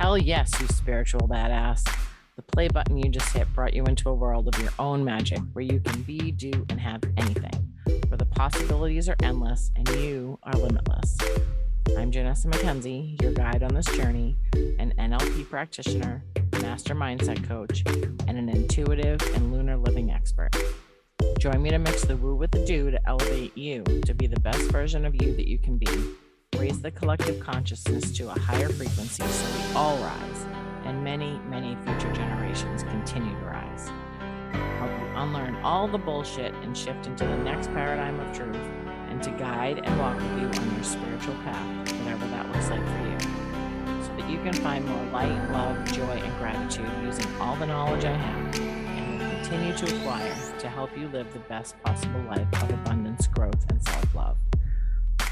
[0.00, 1.84] Hell yes, you spiritual badass.
[2.36, 5.40] The play button you just hit brought you into a world of your own magic
[5.52, 7.74] where you can be, do, and have anything,
[8.08, 11.18] where the possibilities are endless and you are limitless.
[11.98, 14.38] I'm Janessa McKenzie, your guide on this journey,
[14.78, 16.24] an NLP practitioner,
[16.62, 17.84] master mindset coach,
[18.26, 20.56] and an intuitive and lunar living expert.
[21.38, 24.40] Join me to mix the woo with the do to elevate you to be the
[24.40, 26.16] best version of you that you can be.
[26.58, 30.46] Raise the collective consciousness to a higher frequency so we all rise
[30.84, 33.88] and many, many future generations continue to rise.
[34.78, 38.56] Help you unlearn all the bullshit and shift into the next paradigm of truth
[39.08, 42.84] and to guide and walk with you on your spiritual path, whatever that looks like
[42.84, 43.20] for you,
[44.04, 48.04] so that you can find more light, love, joy, and gratitude using all the knowledge
[48.04, 52.48] I have and will continue to acquire to help you live the best possible life
[52.62, 54.36] of abundance, growth, and self love.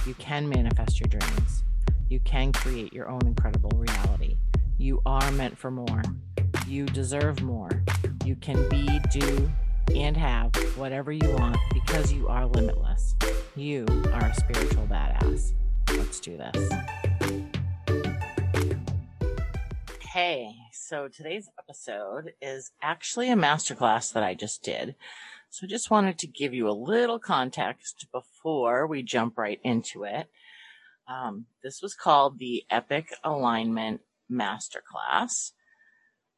[0.06, 1.64] You can manifest your dreams.
[2.08, 4.36] You can create your own incredible reality.
[4.78, 6.02] You are meant for more.
[6.66, 7.82] You deserve more.
[8.24, 9.50] You can be, do,
[9.94, 13.14] and have whatever you want because you are limitless.
[13.56, 15.52] You are a spiritual badass.
[15.90, 16.70] Let's do this.
[20.00, 24.94] Hey, so today's episode is actually a masterclass that I just did.
[25.50, 30.04] So I just wanted to give you a little context before we jump right into
[30.04, 30.28] it.
[31.08, 35.52] Um, this was called the Epic Alignment Masterclass.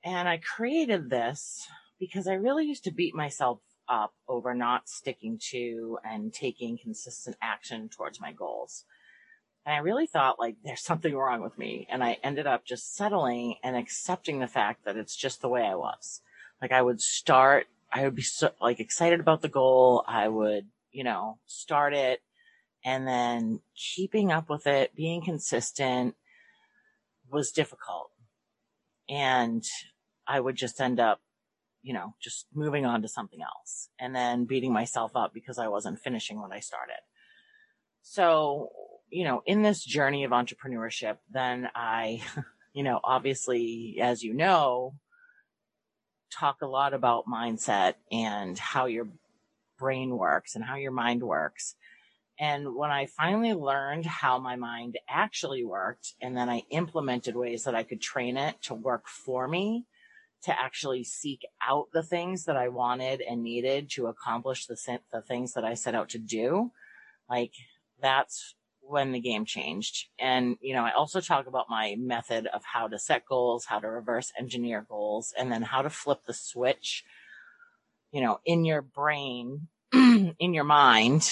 [0.05, 1.67] And I created this
[1.98, 3.58] because I really used to beat myself
[3.89, 8.84] up over not sticking to and taking consistent action towards my goals.
[9.67, 11.86] And I really thought like there's something wrong with me.
[11.91, 15.62] And I ended up just settling and accepting the fact that it's just the way
[15.62, 16.22] I was.
[16.62, 20.05] Like I would start, I would be so like excited about the goal.
[20.06, 22.20] I would, you know, start it
[22.84, 26.14] and then keeping up with it, being consistent
[27.30, 28.11] was difficult.
[29.08, 29.64] And
[30.27, 31.20] I would just end up,
[31.83, 35.68] you know, just moving on to something else and then beating myself up because I
[35.68, 37.01] wasn't finishing what I started.
[38.02, 38.70] So,
[39.11, 42.22] you know, in this journey of entrepreneurship, then I,
[42.72, 44.95] you know, obviously, as you know,
[46.30, 49.08] talk a lot about mindset and how your
[49.79, 51.74] brain works and how your mind works.
[52.39, 57.64] And when I finally learned how my mind actually worked, and then I implemented ways
[57.64, 59.85] that I could train it to work for me,
[60.45, 65.20] to actually seek out the things that I wanted and needed to accomplish the, the
[65.20, 66.73] things that I set out to do,
[67.29, 67.52] like
[68.01, 68.55] that's
[68.90, 70.08] when the game changed.
[70.18, 73.78] And, you know, I also talk about my method of how to set goals, how
[73.78, 77.05] to reverse engineer goals, and then how to flip the switch,
[78.12, 81.30] you know, in your brain, in your mind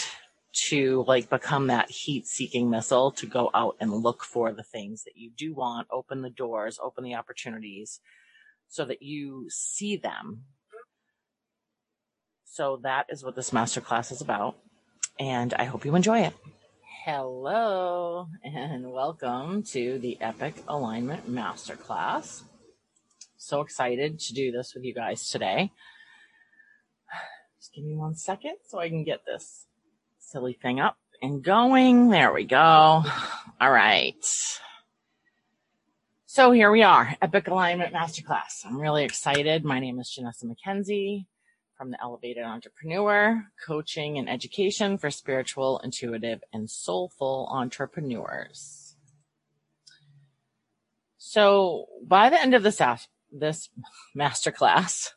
[0.53, 5.05] to like become that heat seeking missile to go out and look for the things
[5.05, 8.01] that you do want, open the doors, open the opportunities
[8.69, 10.45] so that you see them.
[12.45, 14.57] So that is what this masterclass is about.
[15.19, 16.35] And I hope you enjoy it.
[17.11, 22.43] Hello and welcome to the Epic Alignment Masterclass.
[23.39, 25.73] So excited to do this with you guys today.
[27.59, 29.65] Just give me one second so I can get this
[30.19, 32.11] silly thing up and going.
[32.11, 32.59] There we go.
[33.59, 34.23] All right.
[36.27, 38.67] So here we are, Epic Alignment Masterclass.
[38.67, 39.65] I'm really excited.
[39.65, 41.25] My name is Janessa McKenzie
[41.79, 48.97] from the Elevated Entrepreneur, coaching and education for spiritual, intuitive, and soulful entrepreneurs.
[51.19, 52.81] So by the end of this,
[53.31, 53.71] this
[54.17, 55.11] masterclass,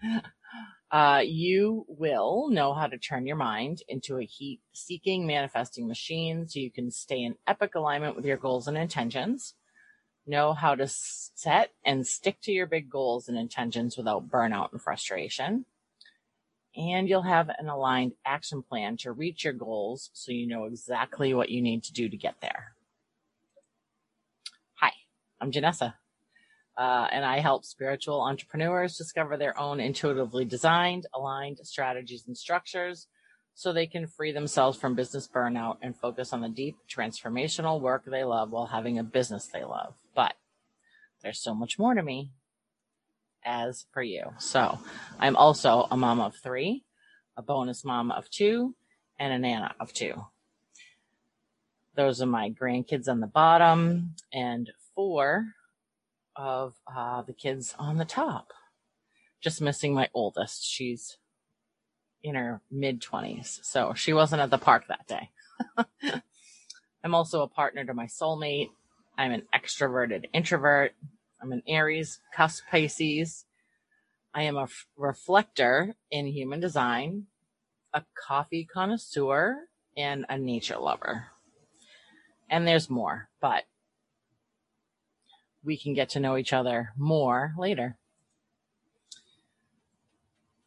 [0.92, 6.46] uh, you will know how to turn your mind into a heat seeking manifesting machine
[6.48, 9.54] so you can stay in epic alignment with your goals and intentions.
[10.26, 14.80] Know how to set and stick to your big goals and intentions without burnout and
[14.80, 15.64] frustration.
[16.76, 21.34] And you'll have an aligned action plan to reach your goals so you know exactly
[21.34, 22.74] what you need to do to get there.
[24.74, 24.92] Hi,
[25.40, 25.94] I'm Janessa.
[26.76, 33.08] Uh, and I help spiritual entrepreneurs discover their own intuitively designed, aligned strategies and structures
[33.54, 38.04] so they can free themselves from business burnout and focus on the deep transformational work
[38.06, 39.94] they love while having a business they love.
[40.14, 40.34] But
[41.24, 42.30] there's so much more to me
[43.44, 44.32] as for you.
[44.38, 44.78] So
[45.18, 46.84] I'm also a mom of three,
[47.36, 48.74] a bonus mom of two,
[49.18, 50.24] and a nana of two.
[51.94, 55.54] Those are my grandkids on the bottom and four
[56.36, 58.52] of uh, the kids on the top.
[59.40, 60.64] Just missing my oldest.
[60.64, 61.18] She's
[62.22, 63.64] in her mid 20s.
[63.64, 65.30] So she wasn't at the park that day.
[67.04, 68.70] I'm also a partner to my soulmate.
[69.16, 70.92] I'm an extroverted introvert.
[71.40, 73.44] I'm an Aries, cusp Pisces.
[74.34, 77.26] I am a f- reflector in human design,
[77.94, 81.26] a coffee connoisseur, and a nature lover.
[82.50, 83.64] And there's more, but
[85.64, 87.96] we can get to know each other more later.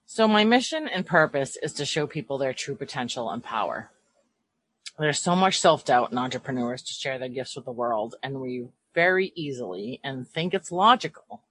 [0.05, 3.89] So, my mission and purpose is to show people their true potential and power.
[4.99, 8.41] There's so much self doubt in entrepreneurs to share their gifts with the world, and
[8.41, 11.43] we very easily and think it's logical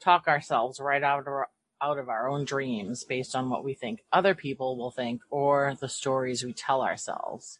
[0.00, 1.48] talk ourselves right out of our,
[1.82, 5.74] out of our own dreams based on what we think other people will think or
[5.80, 7.58] the stories we tell ourselves.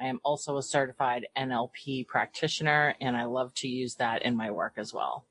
[0.00, 4.50] I am also a certified NLP practitioner and I love to use that in my
[4.50, 5.26] work as well.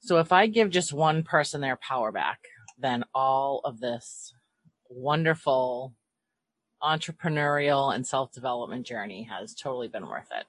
[0.00, 2.40] So if I give just one person their power back,
[2.78, 4.32] then all of this
[4.88, 5.94] wonderful
[6.82, 10.46] entrepreneurial and self development journey has totally been worth it.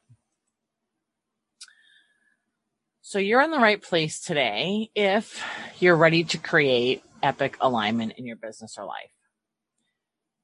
[3.03, 5.43] So you're in the right place today if
[5.79, 9.09] you're ready to create epic alignment in your business or life.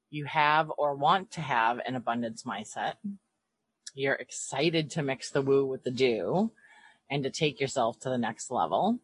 [0.09, 2.95] You have or want to have an abundance mindset.
[3.93, 6.51] You're excited to mix the woo with the do
[7.11, 8.97] and to take yourself to the next level.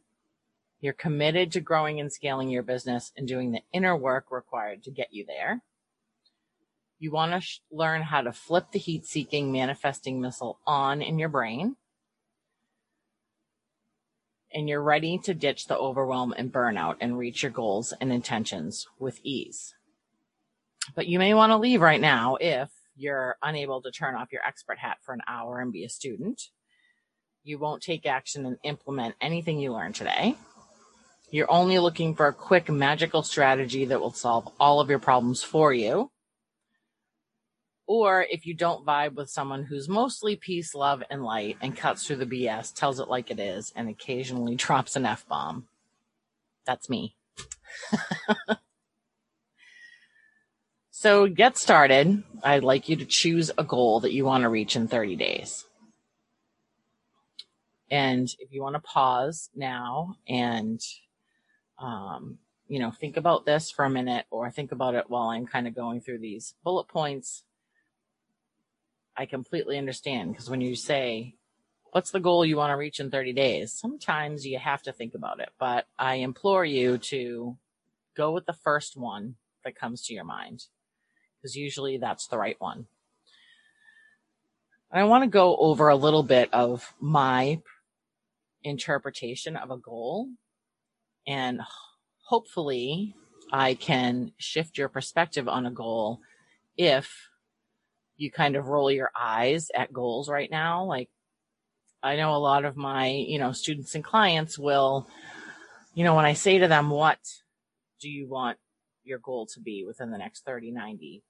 [0.82, 4.92] You're committed to growing and scaling your business and doing the inner work required to
[4.92, 5.62] get you there.
[6.98, 11.20] You want to sh- learn how to flip the heat seeking manifesting missile on in
[11.20, 11.76] your brain.
[14.54, 18.86] And you're ready to ditch the overwhelm and burnout and reach your goals and intentions
[19.00, 19.74] with ease.
[20.96, 24.46] But you may want to leave right now if you're unable to turn off your
[24.46, 26.42] expert hat for an hour and be a student.
[27.44, 30.36] You won't take action and implement anything you learned today.
[31.32, 35.42] You're only looking for a quick magical strategy that will solve all of your problems
[35.42, 36.12] for you.
[37.85, 42.07] Or if you don't vibe with someone who's mostly peace, love, and light and cuts
[42.07, 45.68] through the BS, tells it like it is, and occasionally drops an F bomb.
[46.65, 47.15] That's me.
[50.91, 52.24] so get started.
[52.41, 55.65] I'd like you to choose a goal that you want to reach in 30 days.
[57.91, 60.81] And if you want to pause now and,
[61.77, 65.45] um, you know, think about this for a minute or think about it while I'm
[65.45, 67.44] kind of going through these bullet points
[69.15, 71.36] I completely understand because when you say,
[71.92, 73.71] what's the goal you want to reach in 30 days?
[73.71, 77.57] Sometimes you have to think about it, but I implore you to
[78.15, 80.65] go with the first one that comes to your mind
[81.38, 82.88] because usually that's the right one.
[84.92, 87.62] I want to go over a little bit of my
[88.63, 90.30] interpretation of a goal
[91.27, 91.62] and
[92.25, 93.16] hopefully
[93.51, 96.21] I can shift your perspective on a goal
[96.77, 97.30] if
[98.18, 100.86] you kind of roll your eyes at goals right now.
[100.86, 101.10] Like
[102.01, 105.07] I know a lot of my, you know, students and clients will,
[105.94, 107.19] you know, when I say to them, what
[108.01, 108.57] do you want
[109.04, 111.24] your goal to be within the next 30, 90,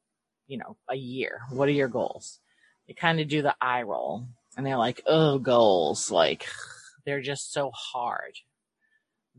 [0.47, 1.41] you know, a year?
[1.51, 2.39] What are your goals?
[2.87, 4.27] They kind of do the eye roll
[4.57, 6.11] and they're like, oh, goals.
[6.11, 6.47] Like
[7.05, 8.33] they're just so hard.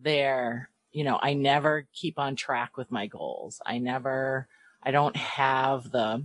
[0.01, 3.61] They're, you know, I never keep on track with my goals.
[3.67, 4.49] I never,
[4.83, 6.25] I don't have the,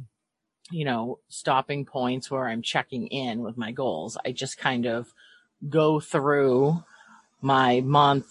[0.72, 4.18] you know, stopping points where I'm checking in with my goals.
[4.26, 5.14] I just kind of
[5.68, 6.84] go through
[7.42, 8.28] my month,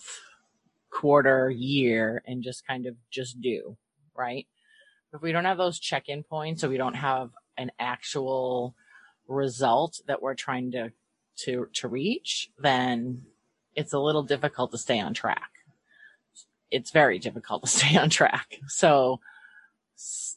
[0.90, 3.76] quarter, year and just kind of just do,
[4.16, 4.46] right?
[5.12, 8.74] If we don't have those check in points, so we don't have an actual
[9.26, 10.92] result that we're trying to,
[11.38, 13.22] to, to reach, then
[13.74, 15.50] it's a little difficult to stay on track.
[16.70, 18.58] It's very difficult to stay on track.
[18.68, 19.20] So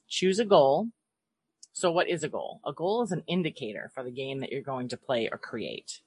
[0.07, 0.87] choose a goal
[1.81, 2.61] so what is a goal?
[2.63, 6.01] A goal is an indicator for the game that you're going to play or create.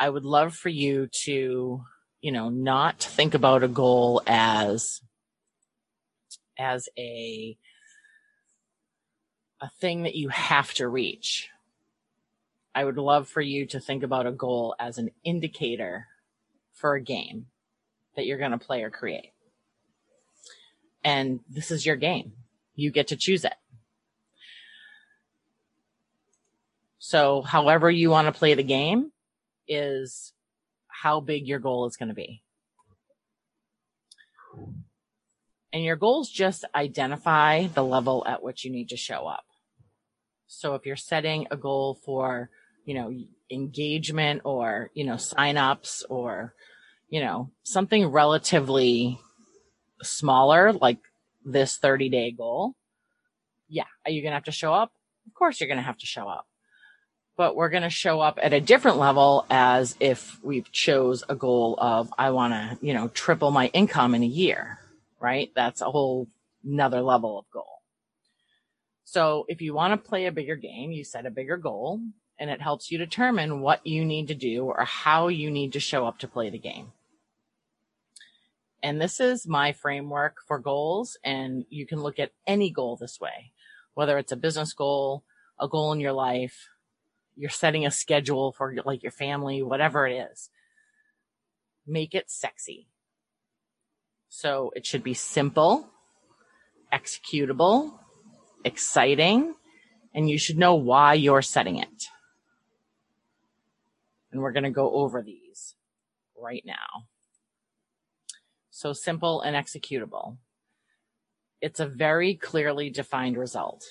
[0.00, 1.84] I would love for you to,
[2.20, 5.00] you know, not think about a goal as,
[6.58, 7.56] as a,
[9.60, 11.50] a thing that you have to reach.
[12.74, 16.08] I would love for you to think about a goal as an indicator
[16.72, 17.46] for a game
[18.16, 19.30] that you're going to play or create.
[21.04, 22.32] And this is your game
[22.80, 23.54] you get to choose it.
[26.98, 29.10] So however you want to play the game
[29.66, 30.32] is
[30.88, 32.42] how big your goal is going to be.
[35.72, 39.44] And your goals just identify the level at which you need to show up.
[40.46, 42.50] So if you're setting a goal for,
[42.84, 43.14] you know,
[43.50, 46.54] engagement or, you know, signups or,
[47.08, 49.18] you know, something relatively
[50.02, 50.98] smaller, like
[51.44, 52.74] this 30 day goal,
[53.68, 54.92] yeah, are you going to have to show up?
[55.26, 56.46] Of course you're going to have to show up.
[57.36, 61.34] but we're going to show up at a different level as if we've chose a
[61.34, 64.78] goal of I want to, you know, triple my income in a year,
[65.20, 65.50] right?
[65.54, 66.28] That's a whole
[66.64, 67.80] another level of goal.
[69.04, 72.00] So if you want to play a bigger game, you set a bigger goal
[72.38, 75.80] and it helps you determine what you need to do or how you need to
[75.80, 76.92] show up to play the game.
[78.82, 81.18] And this is my framework for goals.
[81.24, 83.52] And you can look at any goal this way,
[83.94, 85.24] whether it's a business goal,
[85.58, 86.68] a goal in your life,
[87.36, 90.50] you're setting a schedule for like your family, whatever it is.
[91.86, 92.88] Make it sexy.
[94.28, 95.88] So it should be simple,
[96.92, 97.92] executable,
[98.64, 99.54] exciting,
[100.14, 102.04] and you should know why you're setting it.
[104.30, 105.74] And we're going to go over these
[106.38, 107.08] right now.
[108.80, 110.38] So simple and executable.
[111.60, 113.84] It's a very clearly defined result.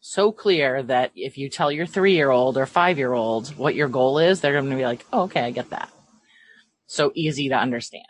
[0.00, 3.74] So clear that if you tell your three year old or five year old what
[3.74, 5.90] your goal is, they're going to be like, oh, okay, I get that.
[6.86, 8.06] So easy to understand.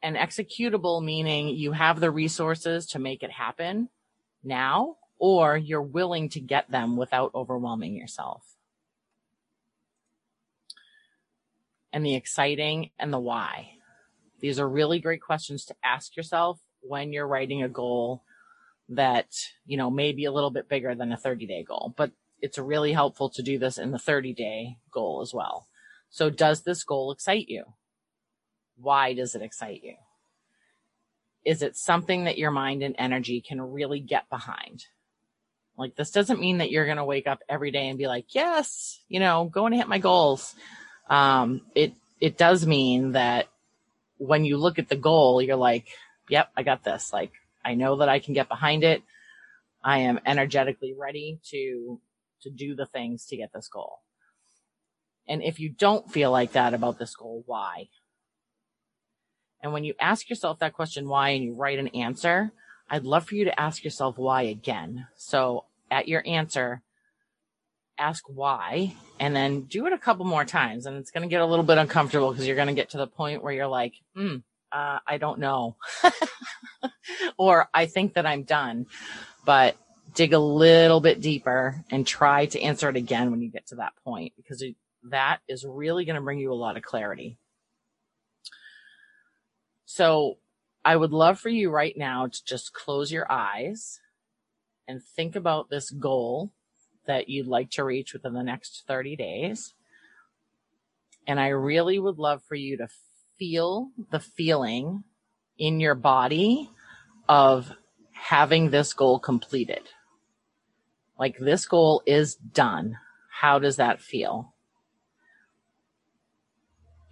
[0.00, 3.88] And executable meaning you have the resources to make it happen
[4.44, 8.55] now, or you're willing to get them without overwhelming yourself.
[11.96, 13.70] And the exciting and the why.
[14.40, 18.22] These are really great questions to ask yourself when you're writing a goal
[18.90, 19.28] that,
[19.64, 22.10] you know, may be a little bit bigger than a 30 day goal, but
[22.42, 25.68] it's really helpful to do this in the 30 day goal as well.
[26.10, 27.64] So does this goal excite you?
[28.76, 29.94] Why does it excite you?
[31.46, 34.84] Is it something that your mind and energy can really get behind?
[35.78, 38.34] Like this doesn't mean that you're going to wake up every day and be like,
[38.34, 40.54] yes, you know, going to hit my goals
[41.08, 43.48] um, it it does mean that
[44.18, 45.88] when you look at the goal, you're like,
[46.28, 47.32] "Yep, I got this." Like
[47.64, 49.02] I know that I can get behind it.
[49.82, 52.00] I am energetically ready to
[52.42, 54.00] to do the things to get this goal.
[55.28, 57.88] And if you don't feel like that about this goal, why?
[59.62, 62.52] And when you ask yourself that question, why, and you write an answer,
[62.88, 65.08] I'd love for you to ask yourself why again.
[65.16, 66.82] So at your answer,
[67.98, 71.40] ask why and then do it a couple more times and it's going to get
[71.40, 73.94] a little bit uncomfortable because you're going to get to the point where you're like
[74.14, 74.36] hmm
[74.72, 75.76] uh, i don't know.
[77.38, 78.86] Or i think that i'm done.
[79.44, 79.76] But
[80.14, 83.76] dig a little bit deeper and try to answer it again when you get to
[83.76, 84.74] that point because it,
[85.10, 87.38] that is really going to bring you a lot of clarity.
[89.84, 90.38] So
[90.84, 94.00] i would love for you right now to just close your eyes
[94.88, 96.52] and think about this goal
[97.06, 99.74] that you'd like to reach within the next 30 days.
[101.26, 102.88] And I really would love for you to
[103.38, 105.04] feel the feeling
[105.58, 106.70] in your body
[107.28, 107.72] of
[108.12, 109.88] having this goal completed.
[111.18, 112.96] Like this goal is done.
[113.30, 114.54] How does that feel?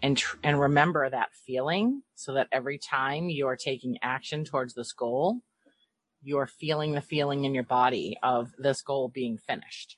[0.03, 4.93] And, tr- and remember that feeling so that every time you're taking action towards this
[4.93, 5.41] goal,
[6.25, 9.97] you're feeling the feeling in your body of this goal being finished.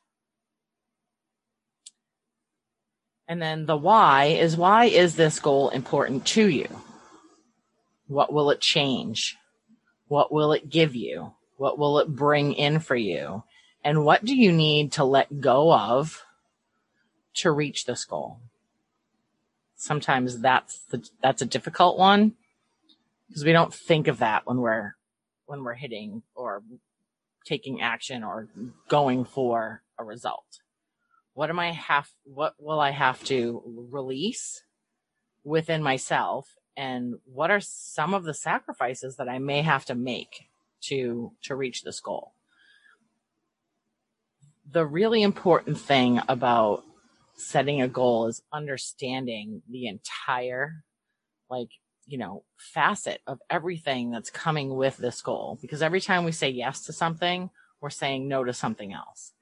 [3.28, 6.68] And then the why is why is this goal important to you?
[8.06, 9.36] What will it change?
[10.08, 11.32] What will it give you?
[11.56, 13.42] What will it bring in for you?
[13.82, 16.22] And what do you need to let go of
[17.34, 18.40] to reach this goal?
[19.76, 22.34] Sometimes that's the, that's a difficult one
[23.28, 24.95] because we don't think of that when we're
[25.46, 26.62] when we're hitting or
[27.44, 28.48] taking action or
[28.88, 30.60] going for a result.
[31.34, 34.62] What am I have, what will I have to release
[35.44, 36.56] within myself?
[36.76, 40.48] And what are some of the sacrifices that I may have to make
[40.82, 42.32] to, to reach this goal?
[44.70, 46.84] The really important thing about
[47.36, 50.84] setting a goal is understanding the entire
[51.48, 51.68] like
[52.06, 55.58] you know, facet of everything that's coming with this goal.
[55.60, 59.32] Because every time we say yes to something, we're saying no to something else.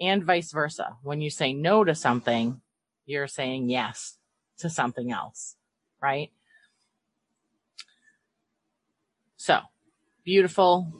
[0.00, 0.96] And vice versa.
[1.02, 2.60] When you say no to something,
[3.06, 4.18] you're saying yes
[4.58, 5.56] to something else,
[6.00, 6.30] right?
[9.36, 9.58] So
[10.24, 10.92] beautiful.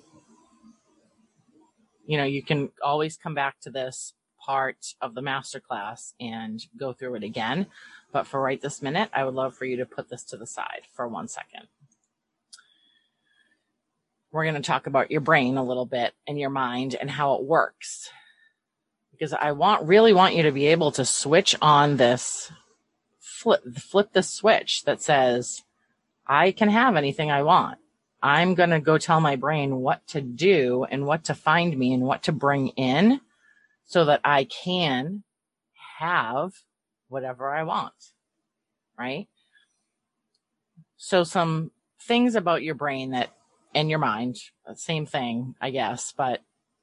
[2.07, 4.15] You know, you can always come back to this
[4.45, 7.67] part of the masterclass and go through it again.
[8.13, 10.47] But for right this minute, I would love for you to put this to the
[10.47, 11.67] side for one second.
[14.31, 17.35] We're going to talk about your brain a little bit and your mind and how
[17.35, 18.11] it works.
[19.11, 22.51] Because I want, really want you to be able to switch on this,
[23.19, 25.63] flip, flip the switch that says,
[26.27, 27.79] I can have anything I want.
[28.23, 31.93] I'm going to go tell my brain what to do and what to find me
[31.93, 33.21] and what to bring in
[33.85, 35.25] so that I can
[35.99, 36.53] have
[37.13, 37.93] whatever I want.
[38.99, 39.29] Right.
[40.97, 43.31] So some things about your brain that
[43.75, 44.39] and your mind,
[44.75, 46.41] same thing, I guess, but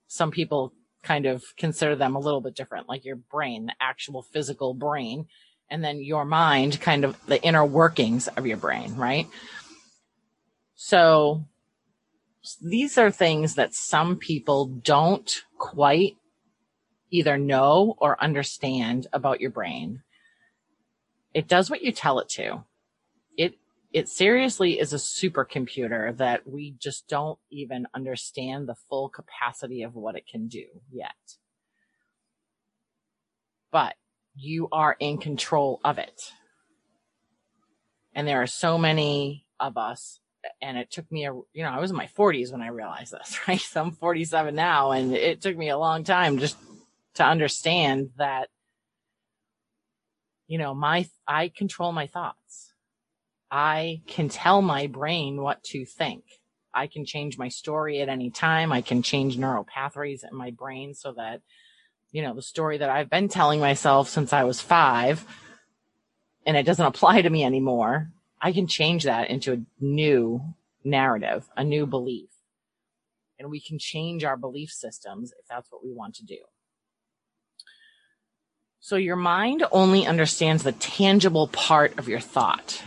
[0.08, 4.24] some people kind of consider them a little bit different, like your brain, the actual
[4.24, 5.28] physical brain,
[5.70, 9.28] and then your mind, kind of the inner workings of your brain, right?
[10.76, 11.46] So
[12.62, 16.16] these are things that some people don't quite
[17.12, 20.02] either know or understand about your brain.
[21.34, 22.64] It does what you tell it to.
[23.38, 23.56] It
[23.92, 29.96] it seriously is a supercomputer that we just don't even understand the full capacity of
[29.96, 31.16] what it can do yet.
[33.72, 33.96] But
[34.36, 36.32] you are in control of it.
[38.14, 40.20] And there are so many of us
[40.62, 43.12] and it took me a you know i was in my 40s when i realized
[43.12, 46.58] this right so i'm 47 now and it took me a long time just
[47.16, 48.50] to understand that
[50.50, 52.74] you know my i control my thoughts
[53.50, 56.24] i can tell my brain what to think
[56.74, 60.52] i can change my story at any time i can change neural pathways in my
[60.52, 61.42] brain so that
[62.12, 65.26] you know the story that i've been telling myself since i was 5
[66.46, 70.42] and it doesn't apply to me anymore I can change that into a new
[70.84, 72.30] narrative, a new belief.
[73.38, 76.38] And we can change our belief systems if that's what we want to do.
[78.80, 82.82] So your mind only understands the tangible part of your thought.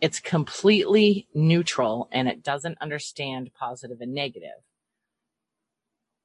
[0.00, 4.62] It's completely neutral and it doesn't understand positive and negative,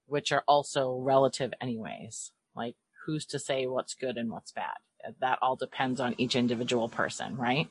[0.08, 2.32] which are also relative anyways.
[2.56, 4.78] Like who's to say what's good and what's bad?
[5.20, 7.68] that all depends on each individual person, right?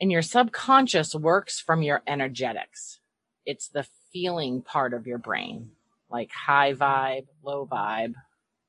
[0.00, 2.98] And your subconscious works from your energetics.
[3.46, 5.70] It's the feeling part of your brain,
[6.12, 8.14] like high vibe, low vibe,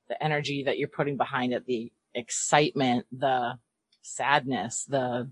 [0.07, 3.59] the energy that you're putting behind it, the excitement, the
[4.01, 5.29] sadness, the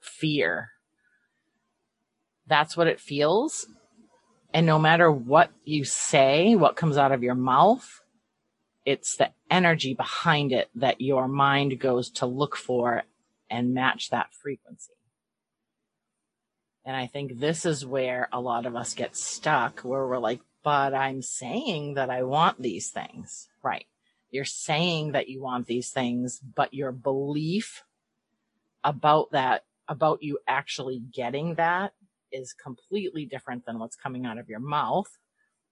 [0.00, 0.70] fear.
[2.46, 3.66] That's what it feels.
[4.54, 8.00] And no matter what you say, what comes out of your mouth,
[8.86, 13.02] it's the energy behind it that your mind goes to look for
[13.50, 14.92] and match that frequency.
[16.84, 20.40] And I think this is where a lot of us get stuck where we're like,
[20.62, 23.48] but I'm saying that I want these things.
[23.62, 23.86] Right.
[24.30, 27.84] You're saying that you want these things, but your belief
[28.84, 31.94] about that, about you actually getting that
[32.30, 35.08] is completely different than what's coming out of your mouth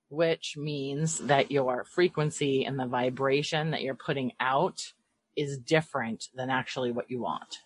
[0.09, 4.93] which means that your frequency and the vibration that you're putting out
[5.35, 7.59] is different than actually what you want.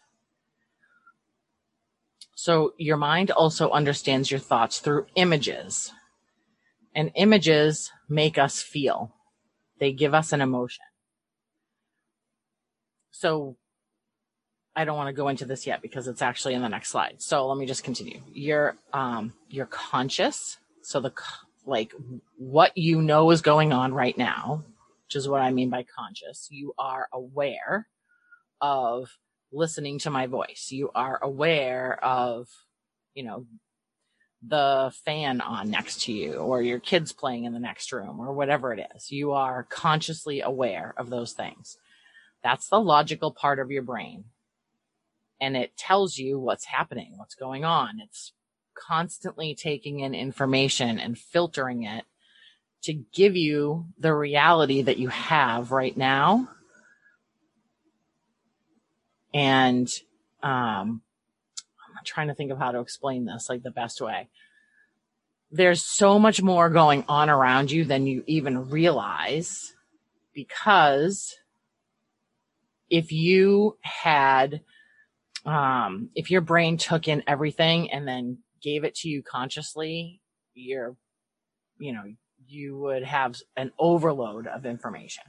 [2.35, 5.92] So your mind also understands your thoughts through images.
[6.94, 9.12] And images make us feel.
[9.79, 10.85] They give us an emotion.
[13.11, 13.57] So
[14.74, 17.16] I don't want to go into this yet because it's actually in the next slide.
[17.18, 18.20] So let me just continue.
[18.33, 20.59] You're um you're conscious.
[20.83, 21.12] So the
[21.66, 21.92] like
[22.38, 24.64] what you know is going on right now,
[25.07, 26.48] which is what I mean by conscious.
[26.50, 27.88] You are aware
[28.61, 29.11] of
[29.53, 30.68] listening to my voice.
[30.70, 32.48] You are aware of,
[33.14, 33.46] you know,
[34.42, 38.33] the fan on next to you or your kids playing in the next room or
[38.33, 39.11] whatever it is.
[39.11, 41.76] You are consciously aware of those things.
[42.42, 44.24] That's the logical part of your brain.
[45.40, 48.00] And it tells you what's happening, what's going on.
[48.00, 48.33] It's
[48.74, 52.05] constantly taking in information and filtering it
[52.83, 56.48] to give you the reality that you have right now.
[59.35, 59.88] And
[60.42, 61.03] um,
[62.00, 64.28] I'm trying to think of how to explain this like the best way.
[65.50, 69.74] There's so much more going on around you than you even realize
[70.32, 71.36] because
[72.88, 74.62] if you had
[75.44, 80.20] um, if your brain took in everything and then gave it to you consciously,
[80.54, 80.96] you're,
[81.78, 82.04] you know,
[82.46, 85.24] you would have an overload of information.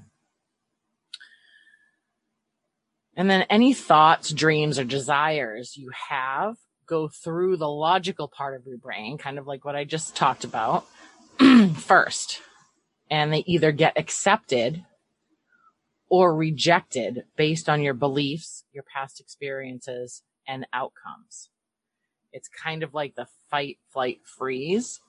[3.16, 6.56] And then any thoughts, dreams, or desires you have
[6.92, 10.44] go through the logical part of your brain, kind of like what I just talked
[10.44, 10.86] about,
[11.78, 12.42] first.
[13.10, 14.84] And they either get accepted
[16.10, 21.50] or rejected based on your beliefs, your past experiences, and outcomes.
[22.34, 25.00] It's kind of like the fight, flight, freeze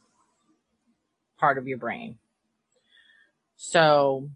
[1.38, 2.18] part of your brain.
[3.56, 4.30] So,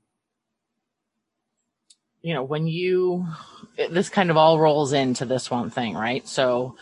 [2.27, 3.25] you know, when you,
[3.77, 6.27] this kind of all rolls into this one thing, right?
[6.27, 6.77] So,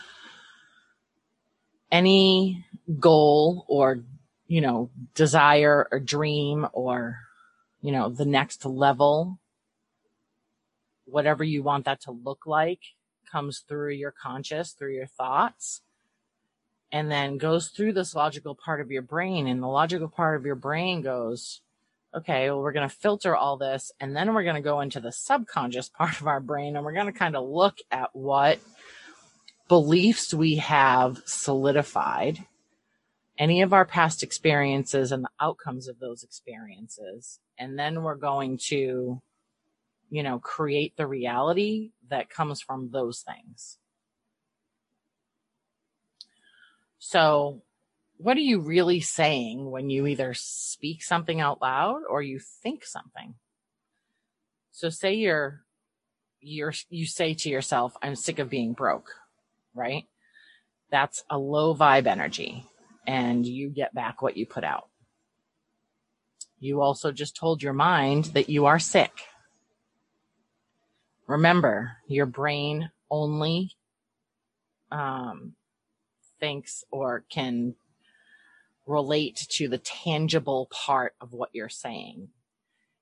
[1.91, 2.65] any
[2.99, 3.99] goal or
[4.47, 7.19] you know, desire or dream or,
[7.81, 9.39] you know, the next level,
[11.05, 12.79] whatever you want that to look like
[13.31, 15.81] comes through your conscious, through your thoughts,
[16.91, 19.47] and then goes through this logical part of your brain.
[19.47, 21.61] And the logical part of your brain goes,
[22.15, 23.91] okay, well, we're going to filter all this.
[23.99, 26.93] And then we're going to go into the subconscious part of our brain and we're
[26.93, 28.59] going to kind of look at what
[29.67, 32.45] beliefs we have solidified,
[33.37, 37.39] any of our past experiences and the outcomes of those experiences.
[37.57, 39.21] And then we're going to,
[40.09, 43.77] you know, create the reality that comes from those things.
[46.99, 47.61] So
[48.17, 52.85] what are you really saying when you either speak something out loud or you think
[52.85, 53.35] something?
[54.71, 55.61] So say you're,
[56.39, 59.11] you're, you say to yourself, I'm sick of being broke,
[59.73, 60.05] right?
[60.91, 62.65] That's a low vibe energy
[63.07, 64.87] and you get back what you put out.
[66.59, 69.11] You also just told your mind that you are sick.
[71.27, 73.71] Remember, your brain only
[74.91, 75.53] um,
[76.39, 77.75] thinks or can
[78.85, 82.29] relate to the tangible part of what you're saying.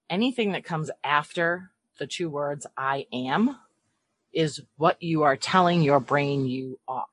[0.10, 3.58] Anything that comes after the two words I am
[4.34, 7.06] is what you are telling your brain you are.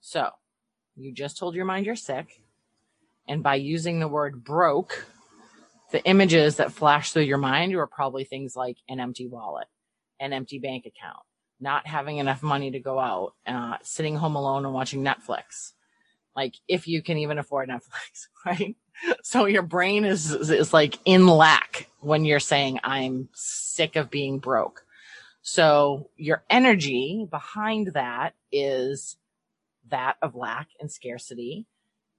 [0.00, 0.30] So
[0.96, 2.42] you just told your mind you're sick.
[3.26, 5.06] And by using the word broke,
[5.92, 9.68] the images that flash through your mind are probably things like an empty wallet,
[10.18, 11.24] an empty bank account,
[11.60, 15.72] not having enough money to go out, uh, sitting home alone and watching Netflix,
[16.36, 18.76] like if you can even afford Netflix, right?
[19.22, 24.38] So your brain is, is like in lack when you're saying, I'm sick of being
[24.38, 24.84] broke.
[25.42, 29.16] So your energy behind that is
[29.90, 31.66] that of lack and scarcity.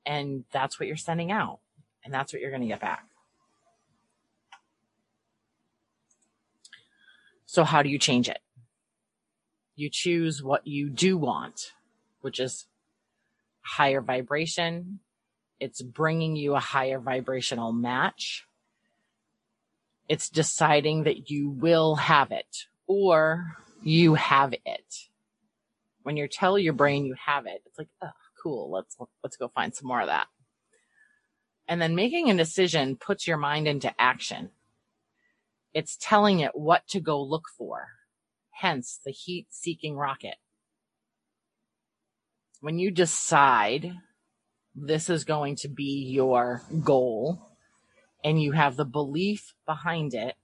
[0.06, 1.60] And that's what you're sending out.
[2.04, 3.06] And that's what you're going to get back.
[7.46, 8.40] So how do you change it?
[9.76, 11.74] You choose what you do want,
[12.22, 12.66] which is
[13.72, 15.00] higher vibration.
[15.60, 18.46] It's bringing you a higher vibrational match.
[20.10, 24.96] It's deciding that you will have it or you have it.
[26.04, 28.10] When you tell your brain you have it, it's like, oh,
[28.44, 28.72] cool.
[28.72, 30.28] Let's, let's go find some more of that.
[31.68, 34.50] And then making a decision puts your mind into action.
[35.74, 37.88] It's telling it what to go look for.
[38.50, 40.36] Hence the heat seeking rocket
[42.62, 43.98] when you decide
[44.74, 47.42] this is going to be your goal
[48.24, 50.36] and you have the belief behind it,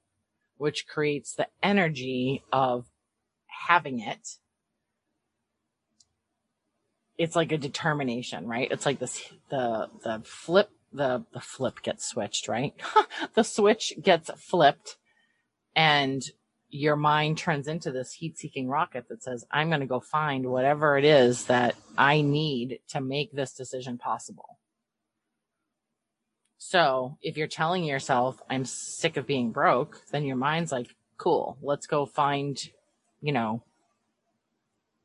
[0.58, 2.88] which creates the energy of
[3.68, 4.38] having it,
[7.18, 8.70] it's like a determination, right?
[8.72, 12.74] It's like this, the, the flip, the, the flip gets switched, right?
[13.36, 14.98] the switch gets flipped
[15.76, 16.24] and
[16.78, 20.46] your mind turns into this heat seeking rocket that says, I'm going to go find
[20.46, 24.58] whatever it is that I need to make this decision possible.
[26.58, 31.58] So if you're telling yourself, I'm sick of being broke, then your mind's like, cool,
[31.62, 32.60] let's go find,
[33.22, 33.64] you know,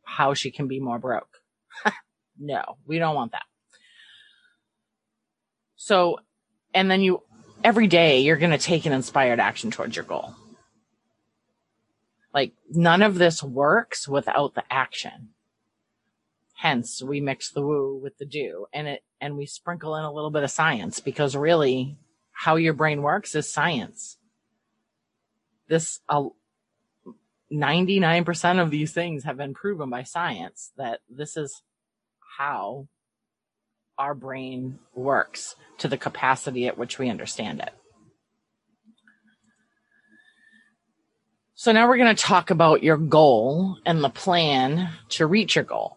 [0.05, 1.41] how she can be more broke.
[2.39, 3.45] no, we don't want that.
[5.77, 6.19] So,
[6.75, 7.23] and then you,
[7.65, 10.35] every day you're going to take an inspired action towards your goal.
[12.33, 15.31] Like none of this works without the action.
[16.55, 20.13] Hence we mix the woo with the do and it, and we sprinkle in a
[20.13, 21.97] little bit of science because really
[22.33, 24.17] how your brain works is science.
[25.69, 26.29] This, uh,
[27.53, 31.63] 99% of these things have been proven by science that this is
[32.39, 32.89] how
[33.99, 37.73] our brain works to the capacity at which we understand it.
[41.63, 45.63] So now we're going to talk about your goal and the plan to reach your
[45.63, 45.97] goal.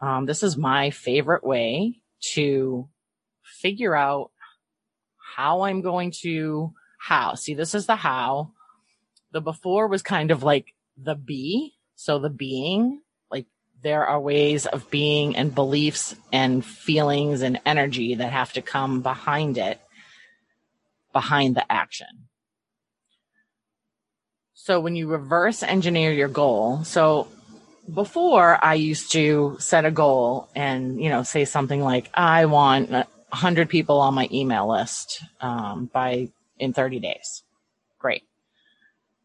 [0.00, 2.00] Um, this is my favorite way
[2.32, 2.88] to
[3.42, 4.30] figure out
[5.36, 7.34] how I'm going to how.
[7.34, 8.52] See, this is the how.
[9.32, 11.74] The before was kind of like the be.
[11.94, 13.44] So the being, like
[13.82, 19.02] there are ways of being and beliefs and feelings and energy that have to come
[19.02, 19.78] behind it,
[21.12, 22.30] behind the action.
[24.64, 27.26] So when you reverse engineer your goal, so
[27.92, 32.92] before I used to set a goal and, you know, say something like, I want
[32.92, 36.28] 100 people on my email list um, by
[36.60, 37.42] in 30 days.
[37.98, 38.22] Great.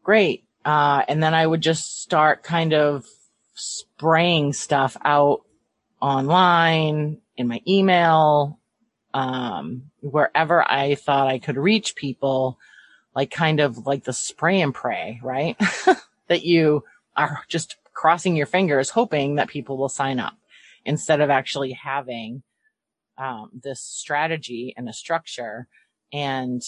[0.02, 0.42] Great.
[0.64, 3.06] Uh, and then I would just start kind of
[3.54, 5.42] spraying stuff out
[6.00, 8.58] online in my email,
[9.14, 12.58] um, wherever I thought I could reach people,
[13.18, 15.60] like kind of like the spray and pray, right?
[16.28, 16.84] that you
[17.16, 20.36] are just crossing your fingers, hoping that people will sign up
[20.84, 22.44] instead of actually having
[23.18, 25.66] um, this strategy and a structure
[26.12, 26.62] and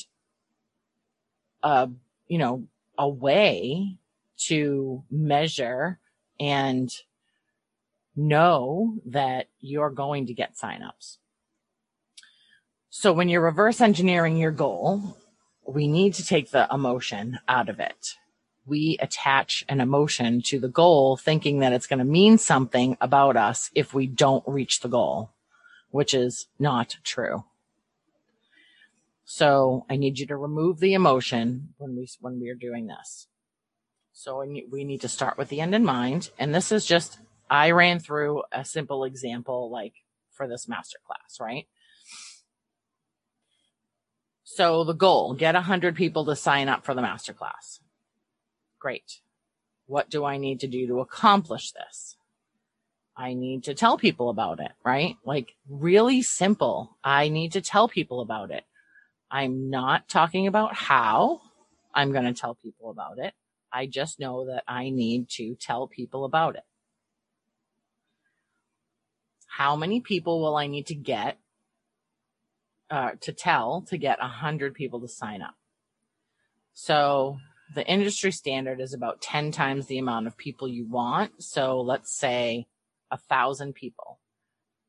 [1.63, 1.89] a
[2.27, 2.65] you know
[2.99, 3.97] a way
[4.49, 6.01] to measure
[6.41, 6.93] and
[8.17, 11.19] know that you're going to get signups.
[12.89, 15.17] So when you're reverse engineering your goal,
[15.73, 18.17] we need to take the emotion out of it.
[18.67, 23.37] We attach an emotion to the goal thinking that it's going to mean something about
[23.37, 25.31] us if we don't reach the goal,
[25.91, 27.45] which is not true.
[29.25, 33.29] So I need you to remove the emotion when we, when we are doing this.
[34.13, 36.31] So we need to start with the end in mind.
[36.39, 39.95] And this is just, I ran through a simple example like
[40.33, 41.67] for this masterclass, right?
[44.53, 47.79] So the goal, get a hundred people to sign up for the masterclass.
[48.81, 49.21] Great.
[49.87, 52.17] What do I need to do to accomplish this?
[53.17, 55.17] I need to tell people about it, right?
[55.25, 56.97] Like really simple.
[57.05, 58.65] I need to tell people about it.
[59.31, 61.43] I'm not talking about how
[61.95, 63.35] I'm going to tell people about it.
[63.73, 66.65] I just know that I need to tell people about it.
[69.47, 71.39] How many people will I need to get
[72.91, 75.55] uh, to tell to get a hundred people to sign up?
[76.73, 77.39] So
[77.75, 81.43] the industry standard is about 10 times the amount of people you want.
[81.43, 82.67] So let's say
[83.11, 84.19] a thousand people.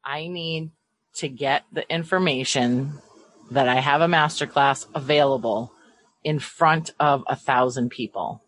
[0.04, 0.72] I need
[1.16, 2.94] to get the information
[3.52, 5.74] that I have a masterclass available
[6.24, 8.44] in front of a thousand people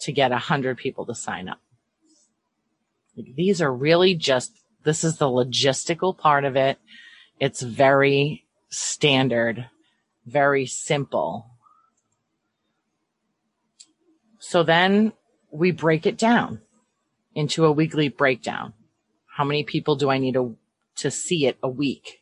[0.00, 1.60] to get a hundred people to sign up.
[3.16, 4.52] These are really just,
[4.84, 6.78] this is the logistical part of it.
[7.40, 8.43] It's very
[8.76, 9.68] standard,
[10.26, 11.46] very simple.
[14.38, 15.12] So then
[15.50, 16.60] we break it down
[17.34, 18.74] into a weekly breakdown.
[19.26, 20.56] How many people do I need to,
[20.96, 22.20] to see it a week?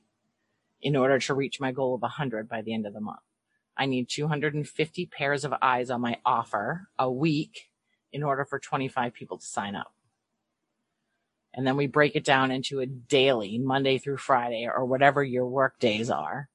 [0.82, 3.20] in order to reach my goal of 100 by the end of the month.
[3.76, 7.70] I need 250 pairs of eyes on my offer a week
[8.12, 9.94] in order for 25 people to sign up.
[11.54, 15.46] And then we break it down into a daily, Monday through Friday, or whatever your
[15.46, 16.48] work days are.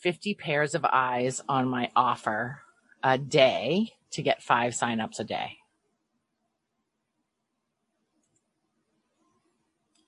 [0.00, 2.60] 50 pairs of eyes on my offer
[3.04, 5.58] a day to get five signups a day.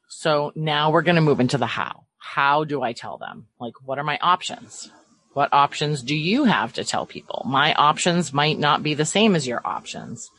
[0.08, 2.04] So now we're going to move into the how.
[2.18, 3.46] How do I tell them?
[3.60, 4.90] Like, what are my options?
[5.34, 7.44] What options do you have to tell people?
[7.46, 10.30] My options might not be the same as your options.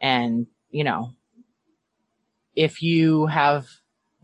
[0.00, 1.12] And, you know,
[2.54, 3.66] if you have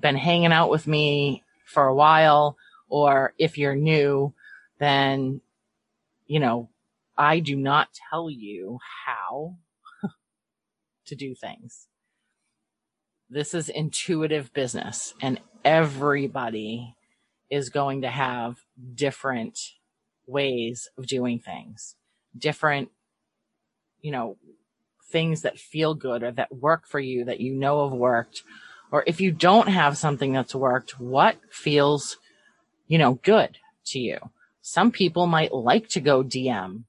[0.01, 2.57] been hanging out with me for a while,
[2.89, 4.35] or if you're new,
[4.79, 5.41] then,
[6.27, 6.69] you know,
[7.17, 9.57] I do not tell you how
[11.07, 11.89] to do things.
[13.29, 16.95] This is intuitive business and everybody
[17.51, 18.59] is going to have
[18.95, 19.59] different
[20.27, 21.97] ways of doing things,
[22.37, 22.91] different,
[24.01, 24.37] you know,
[25.09, 28.43] things that feel good or that work for you that you know have worked.
[28.91, 32.17] Or if you don't have something that's worked, what feels,
[32.87, 34.19] you know, good to you?
[34.63, 36.85] Some people might like to go DM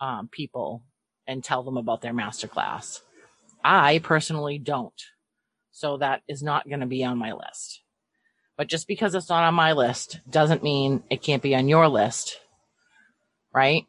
[0.00, 0.82] um, people
[1.26, 3.00] and tell them about their masterclass.
[3.64, 5.00] I personally don't.
[5.70, 7.82] So that is not going to be on my list.
[8.56, 11.88] But just because it's not on my list doesn't mean it can't be on your
[11.88, 12.38] list.
[13.54, 13.86] Right?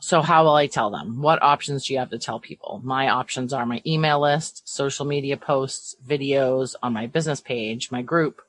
[0.00, 1.22] So how will I tell them?
[1.22, 2.80] What options do you have to tell people?
[2.84, 8.02] My options are my email list, social media posts, videos on my business page, my
[8.02, 8.40] group,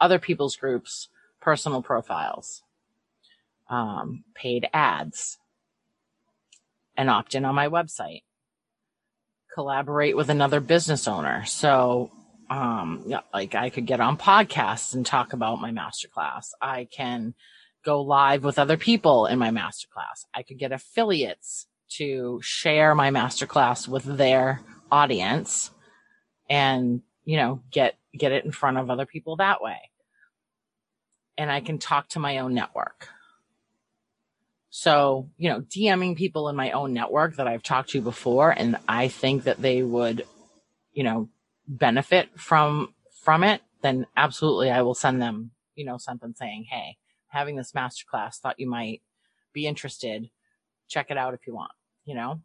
[0.00, 1.08] other people's groups,
[1.40, 2.62] personal profiles,
[3.68, 5.38] um, paid ads,
[6.96, 8.22] and opt in on my website
[9.54, 11.44] collaborate with another business owner.
[11.44, 12.10] So,
[12.50, 16.48] um, like I could get on podcasts and talk about my masterclass.
[16.60, 17.34] I can
[17.84, 20.24] go live with other people in my masterclass.
[20.34, 25.70] I could get affiliates to share my masterclass with their audience
[26.48, 29.76] and, you know, get, get it in front of other people that way.
[31.36, 33.08] And I can talk to my own network.
[34.70, 38.76] So, you know, DMing people in my own network that I've talked to before and
[38.88, 40.26] I think that they would,
[40.92, 41.28] you know,
[41.68, 46.96] benefit from, from it, then absolutely I will send them, you know, something saying, Hey,
[47.34, 49.02] having this masterclass thought you might
[49.52, 50.30] be interested.
[50.88, 51.72] Check it out if you want,
[52.04, 52.40] you know,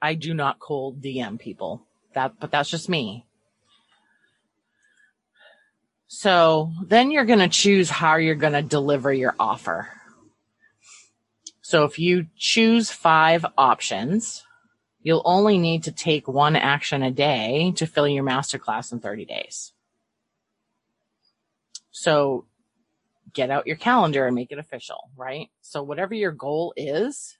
[0.00, 3.26] I do not cold DM people that, but that's just me.
[6.08, 9.88] So then you're going to choose how you're going to deliver your offer.
[11.60, 14.42] So if you choose five options,
[15.02, 19.24] you'll only need to take one action a day to fill your masterclass in 30
[19.24, 19.72] days.
[21.92, 22.46] So
[23.32, 25.48] get out your calendar and make it official, right?
[25.60, 27.38] So whatever your goal is,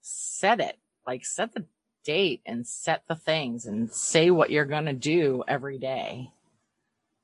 [0.00, 0.78] set it.
[1.06, 1.66] Like set the
[2.04, 6.30] date and set the things and say what you're going to do every day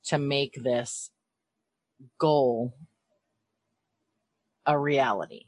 [0.05, 1.11] to make this
[2.17, 2.73] goal
[4.65, 5.45] a reality.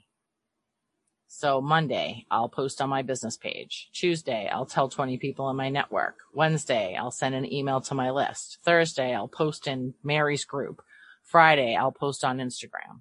[1.27, 3.89] So Monday, I'll post on my business page.
[3.93, 6.17] Tuesday, I'll tell 20 people in my network.
[6.33, 8.59] Wednesday, I'll send an email to my list.
[8.65, 10.81] Thursday, I'll post in Mary's group.
[11.31, 12.99] Friday, I'll post on Instagram.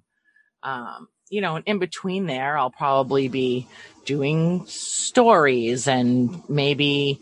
[0.63, 3.67] Um, you know, and in between there, I'll probably be
[4.05, 7.21] doing stories and maybe,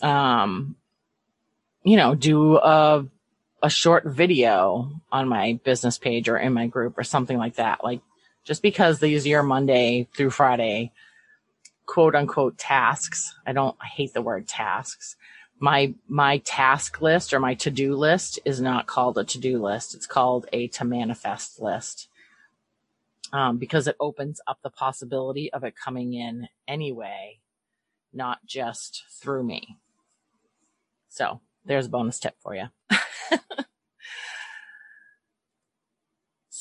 [0.00, 0.76] um,
[1.84, 3.06] you know, do a,
[3.62, 7.84] a short video on my business page or in my group or something like that.
[7.84, 8.00] Like
[8.44, 10.92] just because these are Monday through Friday,
[11.86, 13.34] quote unquote tasks.
[13.46, 15.16] I don't, I hate the word tasks.
[15.62, 19.62] My, my task list or my to do list is not called a to do
[19.62, 19.94] list.
[19.94, 22.08] It's called a to manifest list.
[23.32, 27.38] Um, because it opens up the possibility of it coming in anyway,
[28.12, 29.78] not just through me.
[31.08, 32.66] So there's a bonus tip for you.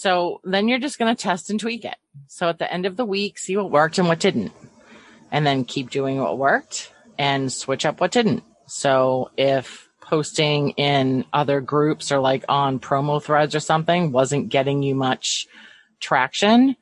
[0.01, 1.97] So then you're just going to test and tweak it.
[2.25, 4.51] So at the end of the week, see what worked and what didn't.
[5.31, 8.43] And then keep doing what worked and switch up what didn't.
[8.73, 14.81] So if posting in other groups or like on promo threads or something wasn't getting
[14.81, 15.45] you much
[15.99, 16.77] traction,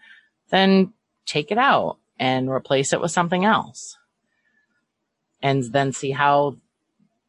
[0.52, 0.93] then
[1.25, 3.97] take it out and replace it with something else.
[5.41, 6.58] And then see how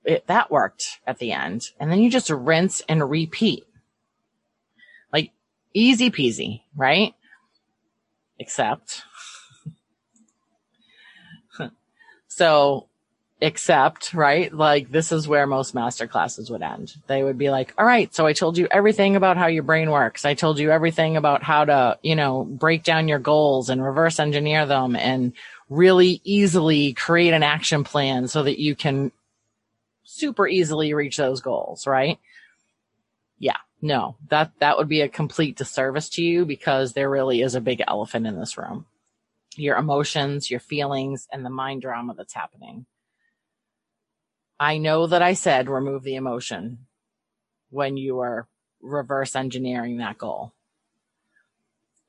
[0.04, 1.62] it, that worked at the end.
[1.80, 3.64] And then you just rinse and repeat.
[5.10, 5.32] Like
[5.72, 7.14] easy peasy, right?
[8.38, 9.04] Except.
[12.28, 12.89] so,
[13.40, 14.52] except, right?
[14.52, 16.94] Like this is where most master classes would end.
[17.06, 19.90] They would be like, all right, so I told you everything about how your brain
[19.90, 20.24] works.
[20.24, 24.20] I told you everything about how to, you know, break down your goals and reverse
[24.20, 25.32] engineer them and
[25.70, 29.10] really easily create an action plan so that you can
[30.04, 32.18] super easily reach those goals, right?
[33.38, 33.56] Yeah.
[33.80, 37.60] No, that, that would be a complete disservice to you because there really is a
[37.62, 38.84] big elephant in this room.
[39.56, 42.84] Your emotions, your feelings, and the mind drama that's happening.
[44.60, 46.86] I know that I said remove the emotion
[47.70, 48.46] when you are
[48.82, 50.52] reverse engineering that goal.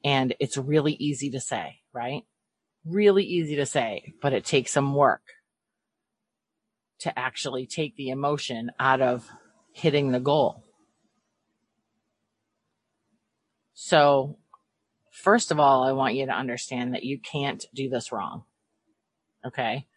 [0.03, 2.23] And it's really easy to say, right?
[2.83, 5.21] Really easy to say, but it takes some work
[6.99, 9.29] to actually take the emotion out of
[9.71, 10.65] hitting the goal.
[13.73, 14.37] So
[15.09, 18.43] first of all, I want you to understand that you can't do this wrong.
[19.45, 19.87] Okay.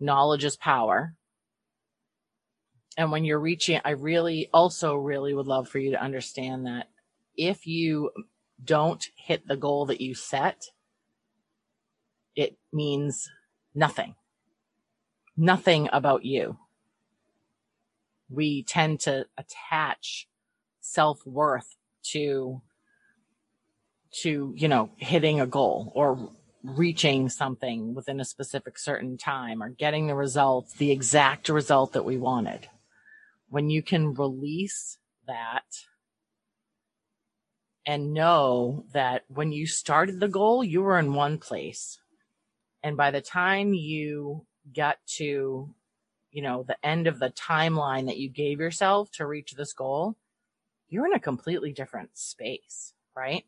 [0.00, 1.14] Knowledge is power.
[2.96, 6.88] And when you're reaching, I really also really would love for you to understand that
[7.36, 8.10] if you
[8.62, 10.66] don't hit the goal that you set,
[12.36, 13.28] it means
[13.74, 14.14] nothing.
[15.36, 16.58] Nothing about you.
[18.28, 20.28] We tend to attach
[20.80, 22.62] self worth to
[24.22, 26.30] to you know hitting a goal or
[26.64, 32.04] reaching something within a specific certain time or getting the results the exact result that
[32.04, 32.68] we wanted
[33.50, 35.64] when you can release that
[37.86, 42.00] and know that when you started the goal you were in one place
[42.82, 45.68] and by the time you got to
[46.32, 50.16] you know the end of the timeline that you gave yourself to reach this goal
[50.88, 53.44] you're in a completely different space, right?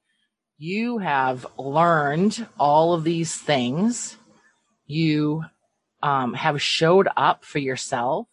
[0.59, 4.17] You have learned all of these things.
[4.87, 5.45] You
[6.03, 8.27] um, have showed up for yourself.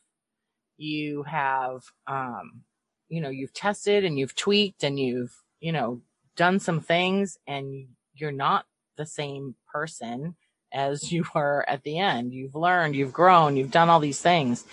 [0.78, 2.64] You have, um,
[3.10, 6.02] you know, you've tested and you've tweaked and you've, you know,
[6.38, 10.36] done some things and you're not the same person
[10.72, 12.34] as you were at the end.
[12.34, 14.64] You've learned, you've grown, you've done all these things.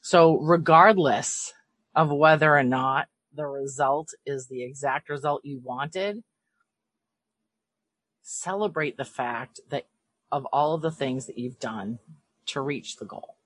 [0.00, 1.52] So regardless
[1.94, 6.22] of whether or not the result is the exact result you wanted,
[8.22, 9.86] celebrate the fact that
[10.30, 11.98] of all of the things that you've done
[12.46, 13.36] to reach the goal.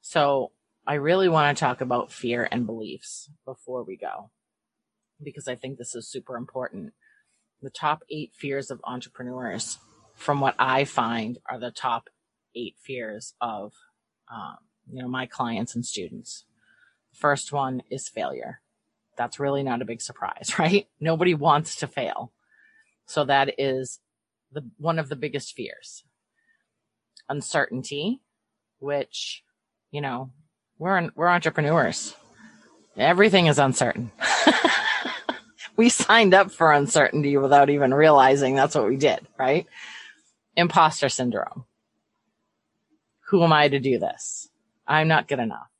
[0.00, 0.52] So
[0.86, 4.30] I really want to talk about fear and beliefs before we go,
[5.22, 6.92] because I think this is super important.
[7.62, 9.78] The top eight fears of entrepreneurs,
[10.16, 12.08] from what I find, are the top
[12.54, 13.72] eight fears of
[14.32, 14.56] um,
[14.90, 16.44] you know, my clients and students.
[17.12, 18.60] First one is failure.
[19.16, 20.86] That's really not a big surprise, right?
[21.00, 22.32] Nobody wants to fail.
[23.06, 24.00] So that is
[24.52, 26.04] the one of the biggest fears.
[27.28, 28.20] Uncertainty,
[28.78, 29.42] which,
[29.90, 30.30] you know,
[30.78, 32.14] we're we're entrepreneurs.
[32.96, 34.10] Everything is uncertain.
[35.76, 39.66] we signed up for uncertainty without even realizing that's what we did, right?
[40.56, 41.64] Imposter syndrome.
[43.28, 44.48] Who am I to do this?
[44.86, 45.70] I'm not good enough.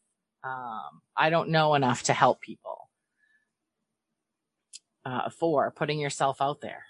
[0.42, 2.81] Um, I don't know enough to help people.
[5.04, 6.84] Uh, four, putting yourself out there.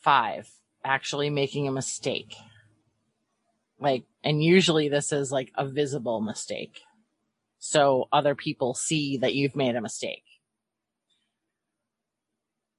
[0.00, 0.48] Five,
[0.84, 2.36] actually making a mistake.
[3.80, 6.82] Like, and usually this is like a visible mistake.
[7.58, 10.24] So other people see that you've made a mistake.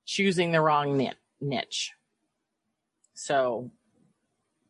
[0.06, 1.91] Choosing the wrong niche.
[3.14, 3.72] So,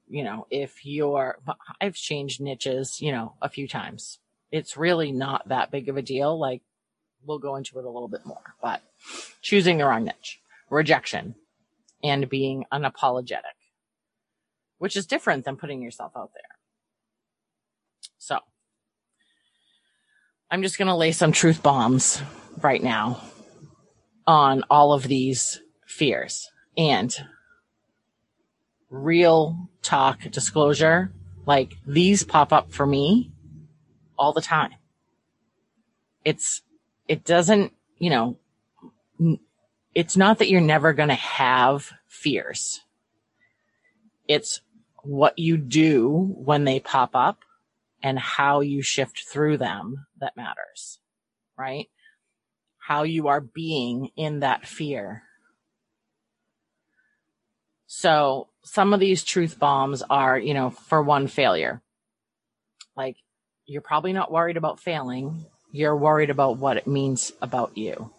[0.08, 1.38] you know, if you're,
[1.80, 4.20] I've changed niches, you know, a few times.
[4.52, 6.40] It's really not that big of a deal.
[6.40, 6.62] Like,
[7.26, 8.82] we'll go into it a little bit more, but
[9.42, 11.36] choosing the wrong niche, rejection,
[12.04, 13.58] and being unapologetic,
[14.78, 16.44] which is different than putting yourself out there.
[18.18, 18.40] So
[20.52, 22.22] I'm just going to lay some truth bombs
[22.62, 23.22] right now
[24.28, 27.16] on all of these fears and
[28.90, 31.12] real talk disclosure.
[31.46, 33.32] Like these pop up for me
[34.18, 34.76] all the time.
[36.24, 36.62] It's,
[37.08, 38.38] it doesn't, you know,
[39.94, 42.82] it's not that you're never going to have fears.
[44.28, 44.62] It's
[45.04, 47.40] what you do when they pop up
[48.02, 51.00] and how you shift through them that matters,
[51.58, 51.90] right?
[52.78, 55.24] How you are being in that fear.
[57.86, 61.82] So some of these truth bombs are, you know, for one failure.
[62.96, 63.18] Like
[63.66, 65.46] you're probably not worried about failing.
[65.76, 68.12] You're worried about what it means about you.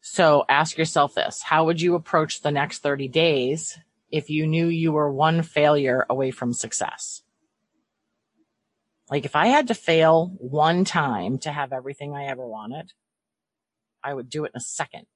[0.00, 1.42] So ask yourself this.
[1.42, 3.78] How would you approach the next 30 days
[4.10, 7.22] if you knew you were one failure away from success?
[9.10, 12.92] Like if I had to fail one time to have everything I ever wanted,
[14.02, 15.06] I would do it in a second.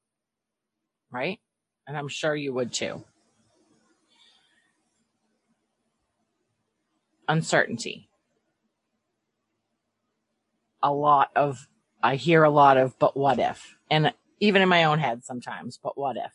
[1.11, 1.41] Right?
[1.89, 3.03] And I'm sure you would too.
[7.27, 8.06] Uncertainty.
[10.83, 11.69] A lot of,
[12.03, 13.77] I hear a lot of, but what if?
[13.91, 16.33] And even in my own head sometimes, but what if?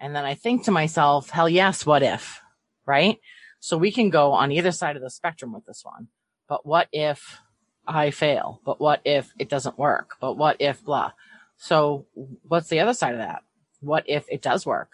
[0.00, 2.40] And then I think to myself, hell yes, what if?
[2.86, 3.18] Right?
[3.60, 6.08] So we can go on either side of the spectrum with this one.
[6.48, 7.40] But what if
[7.86, 8.60] I fail?
[8.64, 10.16] But what if it doesn't work?
[10.20, 11.12] But what if blah?
[11.56, 12.06] So
[12.42, 13.42] what's the other side of that?
[13.80, 14.92] What if it does work?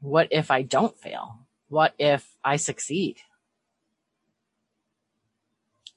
[0.00, 1.46] What if I don't fail?
[1.68, 3.16] What if I succeed?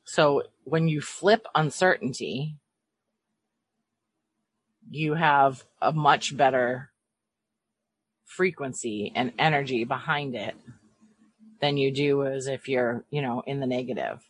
[0.05, 2.57] So when you flip uncertainty
[4.89, 6.91] you have a much better
[8.25, 10.55] frequency and energy behind it
[11.59, 14.23] than you do as if you're, you know, in the negative.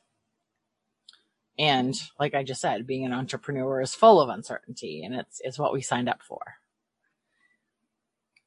[1.59, 5.59] And like I just said, being an entrepreneur is full of uncertainty and it's, it's
[5.59, 6.41] what we signed up for.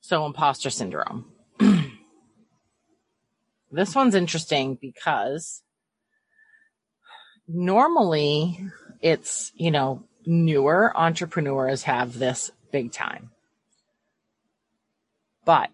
[0.01, 1.26] So imposter syndrome.
[3.70, 5.62] this one's interesting because
[7.53, 8.59] normally
[9.01, 13.30] it's, you know, newer entrepreneurs have this big time.
[15.44, 15.72] But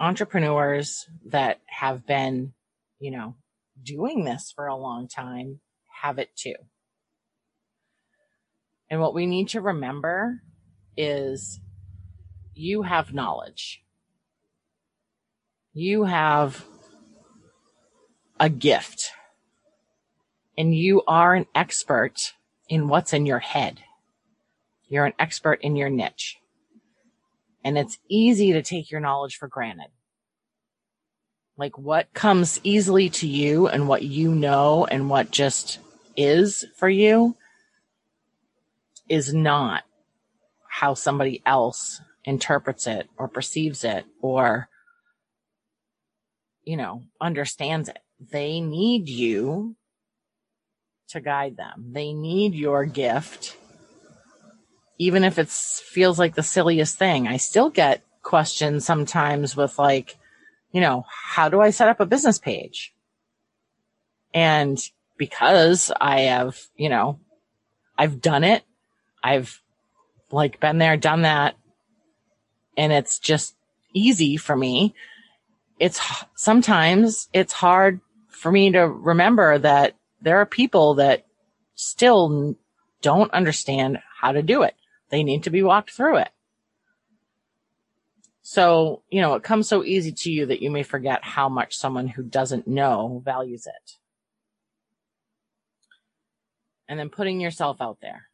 [0.00, 2.54] entrepreneurs that have been,
[2.98, 3.34] you know,
[3.82, 5.60] doing this for a long time
[6.02, 6.54] have it too.
[8.90, 10.40] And what we need to remember
[10.96, 11.60] is
[12.54, 13.82] you have knowledge.
[15.72, 16.64] You have
[18.40, 19.10] a gift
[20.56, 22.32] and you are an expert
[22.68, 23.80] in what's in your head.
[24.88, 26.36] You're an expert in your niche.
[27.64, 29.88] And it's easy to take your knowledge for granted.
[31.58, 35.78] Like what comes easily to you and what you know and what just
[36.16, 37.34] is for you
[39.08, 39.84] is not
[40.68, 44.68] how somebody else interprets it or perceives it or,
[46.64, 47.98] you know, understands it.
[48.20, 49.76] They need you
[51.08, 51.90] to guide them.
[51.92, 53.56] They need your gift.
[54.98, 60.16] Even if it feels like the silliest thing, I still get questions sometimes with like,
[60.72, 62.94] you know, how do I set up a business page?
[64.34, 64.78] And
[65.16, 67.20] because I have, you know,
[67.96, 68.64] I've done it.
[69.22, 69.62] I've
[70.30, 71.56] like been there, done that.
[72.76, 73.54] And it's just
[73.94, 74.94] easy for me.
[75.78, 76.00] it's
[76.34, 81.26] sometimes it's hard for me to remember that there are people that
[81.74, 82.56] still
[83.02, 84.74] don't understand how to do it.
[85.10, 86.30] They need to be walked through it.
[88.42, 91.76] So, you know, it comes so easy to you that you may forget how much
[91.76, 93.96] someone who doesn't know values it.
[96.88, 98.28] And then putting yourself out there.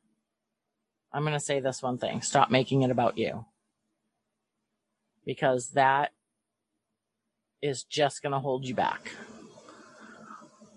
[1.13, 2.21] I'm going to say this one thing.
[2.21, 3.47] Stop making it about you.
[5.25, 6.13] Because that
[7.63, 9.13] is just going to hold you back.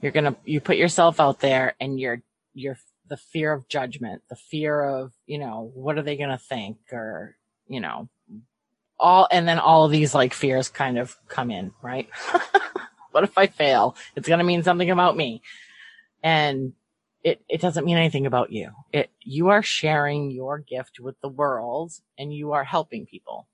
[0.05, 2.21] You're to, you put yourself out there and you're,
[2.53, 2.77] you're
[3.09, 7.35] the fear of judgment, the fear of, you know, what are they to think or,
[7.67, 8.07] you know,
[8.99, 12.07] all, and then all of these like fears kind of come in, right?
[13.11, 13.95] what if I fail?
[14.15, 15.41] It's to mean something about me.
[16.21, 16.73] And
[17.23, 18.73] it, it doesn't mean anything about you.
[18.93, 23.47] It, you are sharing your gift with the world and you are helping people.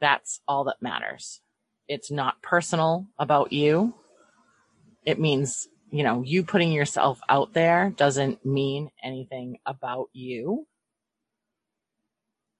[0.00, 1.40] That's all that matters.
[1.86, 3.94] It's not personal about you.
[5.04, 10.66] It means you know, you putting yourself out there doesn't mean anything about you.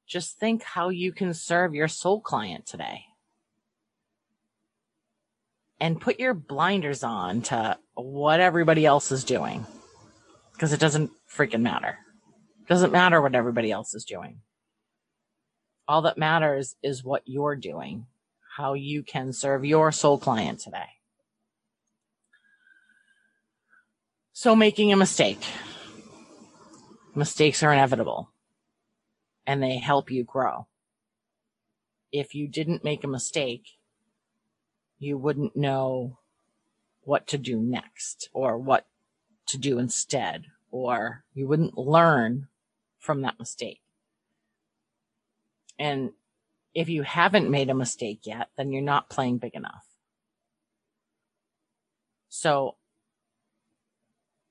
[0.06, 3.06] Just think how you can serve your soul client today.
[5.80, 9.66] And put your blinders on to what everybody else is doing.
[10.52, 11.98] Because it doesn't freaking matter.
[12.60, 14.42] It doesn't matter what everybody else is doing.
[15.88, 18.06] All that matters is what you're doing,
[18.58, 20.90] how you can serve your soul client today.
[24.32, 25.44] So making a mistake.
[27.14, 28.30] Mistakes are inevitable
[29.46, 30.66] and they help you grow.
[32.10, 33.78] If you didn't make a mistake,
[34.98, 36.18] you wouldn't know
[37.02, 38.86] what to do next or what
[39.46, 42.48] to do instead, or you wouldn't learn
[42.98, 43.82] from that mistake.
[45.78, 46.12] And
[46.74, 49.84] if you haven't made a mistake yet, then you're not playing big enough.
[52.28, 52.76] So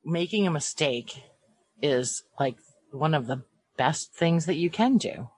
[0.04, 1.24] making a mistake
[1.82, 2.58] is like
[2.92, 3.44] one of the
[3.78, 5.30] best things that you can do.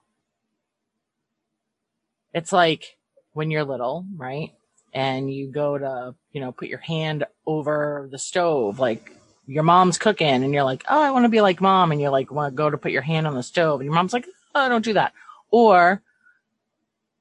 [2.32, 2.96] It's like
[3.32, 4.52] when you're little, right?
[4.92, 9.12] And you go to, you know, put your hand over the stove, like
[9.46, 11.92] your mom's cooking and you're like, Oh, I want to be like mom.
[11.92, 13.80] And you're like, want to go to put your hand on the stove.
[13.80, 15.12] And your mom's like, Oh, don't do that.
[15.50, 16.02] Or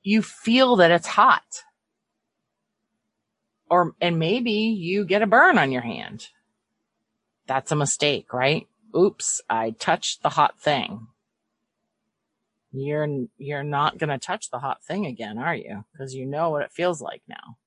[0.01, 1.63] you feel that it's hot.
[3.69, 6.27] Or, and maybe you get a burn on your hand
[7.47, 8.67] that's a mistake, right?
[8.95, 11.07] Oops, I touched the hot thing.
[12.71, 15.85] You're, you're not going to touch the hot thing again, are you?
[15.91, 17.57] Because you know what it feels like now.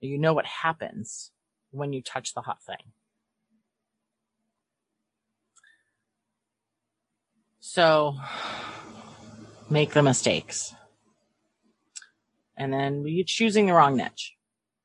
[0.00, 1.30] You know what happens
[1.70, 2.92] when you touch the hot thing.
[7.60, 8.16] So
[9.68, 10.74] make the mistakes.
[12.56, 14.34] And then you choosing the wrong niche.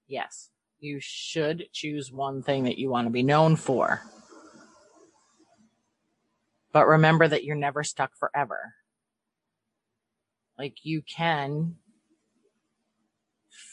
[0.07, 0.49] Yes
[0.83, 4.01] you should choose one thing that you want to be known for.
[6.73, 8.73] But remember that you're never stuck forever.
[10.57, 11.75] Like you can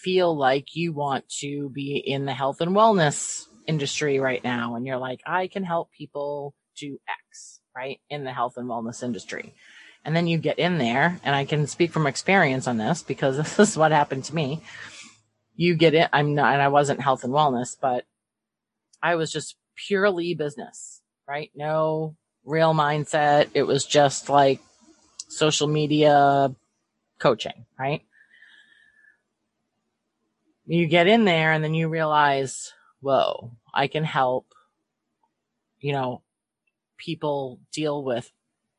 [0.02, 4.76] feel like you want to be in the health and wellness industry right now.
[4.76, 6.98] And you're like, I can help people do
[7.28, 8.00] X, right?
[8.08, 9.54] In the health and wellness industry.
[10.04, 13.36] And then you get in there and I can speak from experience on this because
[13.56, 14.62] this is what happened to me
[15.60, 16.08] you get it.
[16.10, 18.06] I'm not, and I wasn't health and wellness, but
[19.02, 21.50] I was just purely business, right?
[21.54, 23.50] No real mindset.
[23.52, 24.62] It was just like
[25.28, 26.54] social media
[27.18, 28.00] coaching, right?
[30.64, 34.46] You get in there and then you realize, whoa, I can help,
[35.78, 36.22] you know,
[36.96, 38.32] people deal with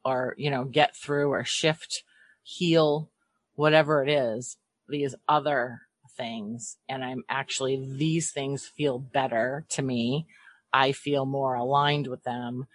[0.03, 2.03] or, you know, get through or shift,
[2.41, 3.11] heal,
[3.53, 4.57] whatever it is,
[4.89, 10.27] these other things and I'm actually, these things feel better to me.
[10.73, 12.67] I feel more aligned with them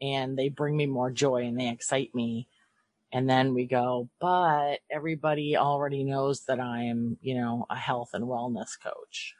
[0.00, 2.48] and they bring me more joy and they excite me.
[3.12, 8.24] And then we go, but everybody already knows that I'm, you know, a health and
[8.24, 9.34] wellness coach.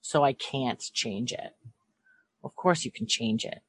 [0.00, 1.56] So I can't change it.
[2.44, 3.62] Of course you can change it.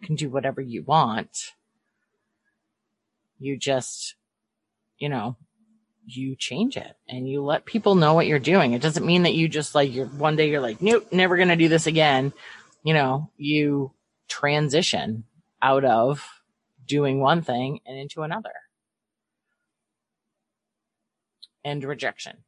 [0.00, 1.52] You can do whatever you want.
[3.38, 4.14] You just,
[4.98, 5.36] you know,
[6.06, 8.72] you change it and you let people know what you're doing.
[8.72, 11.48] It doesn't mean that you just like you're one day you're like, nope, never going
[11.48, 12.32] to do this again.
[12.84, 13.92] You know, you
[14.28, 15.24] transition
[15.60, 16.24] out of
[16.86, 18.52] doing one thing and into another.
[21.64, 22.44] And rejection.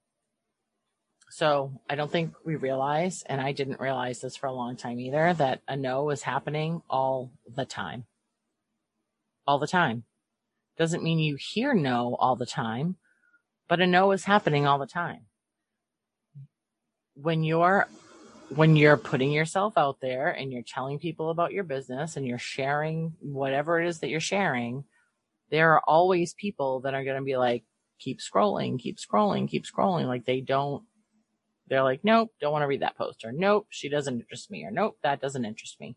[1.30, 5.00] So I don't think we realize, and I didn't realize this for a long time
[5.00, 8.06] either, that a no was happening all the time.
[9.46, 10.04] All the time.
[10.78, 12.96] Doesn't mean you hear no all the time,
[13.68, 15.26] but a no is happening all the time.
[17.14, 17.88] When you're
[18.54, 22.38] when you're putting yourself out there and you're telling people about your business and you're
[22.38, 24.84] sharing whatever it is that you're sharing,
[25.50, 27.64] there are always people that are going to be like,
[27.98, 30.06] keep scrolling, keep scrolling, keep scrolling.
[30.06, 30.84] Like they don't,
[31.68, 34.64] they're like, nope, don't want to read that post or nope, she doesn't interest me
[34.64, 35.96] or nope, that doesn't interest me.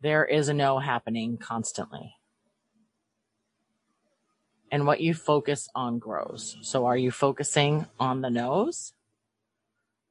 [0.00, 2.15] There is a no happening constantly.
[4.70, 6.56] And what you focus on grows.
[6.62, 8.92] So are you focusing on the no's?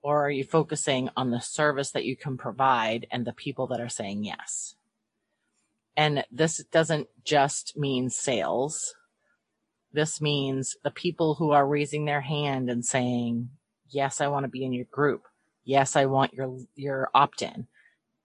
[0.02, 3.82] Or are you focusing on the service that you can provide and the people that
[3.82, 4.76] are saying yes?
[5.98, 8.96] And this doesn't just mean sales.
[9.92, 13.50] This means the people who are raising their hand and saying,
[13.90, 15.24] yes, I want to be in your group.
[15.64, 17.68] Yes, I want your, your opt in.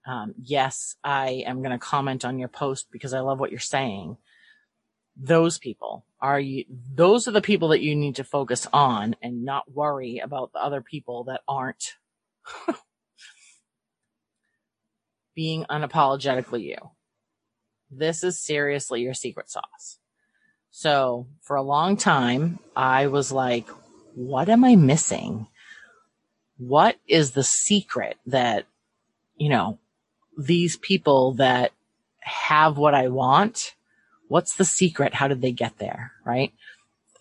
[0.05, 3.59] Um, yes, I am going to comment on your post because I love what you're
[3.59, 4.17] saying.
[5.15, 9.43] Those people are you, those are the people that you need to focus on and
[9.43, 11.95] not worry about the other people that aren't
[15.35, 16.77] being unapologetically you.
[17.89, 19.97] This is seriously your secret sauce.
[20.69, 23.67] So for a long time, I was like,
[24.15, 25.47] what am I missing?
[26.57, 28.65] What is the secret that,
[29.35, 29.79] you know,
[30.37, 31.71] these people that
[32.19, 33.75] have what I want
[34.31, 35.13] what's the secret?
[35.13, 36.13] How did they get there?
[36.25, 36.53] Right.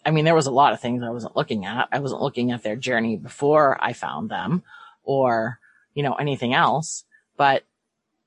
[0.07, 1.89] I mean, there was a lot of things I wasn't looking at.
[1.91, 4.63] I wasn't looking at their journey before I found them
[5.03, 5.59] or,
[5.93, 7.05] you know, anything else.
[7.37, 7.65] But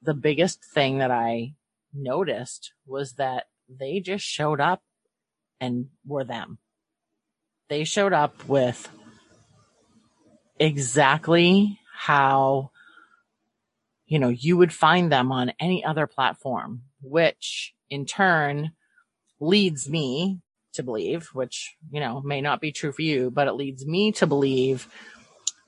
[0.02, 1.54] the biggest thing that I
[1.94, 4.84] noticed was that they just showed up
[5.62, 6.58] and were them.
[7.70, 8.90] They showed up with
[10.60, 12.72] exactly how,
[14.08, 18.72] you know, you would find them on any other platform, which in turn
[19.40, 20.40] leads me
[20.74, 24.12] to believe, which, you know, may not be true for you, but it leads me
[24.14, 24.88] to believe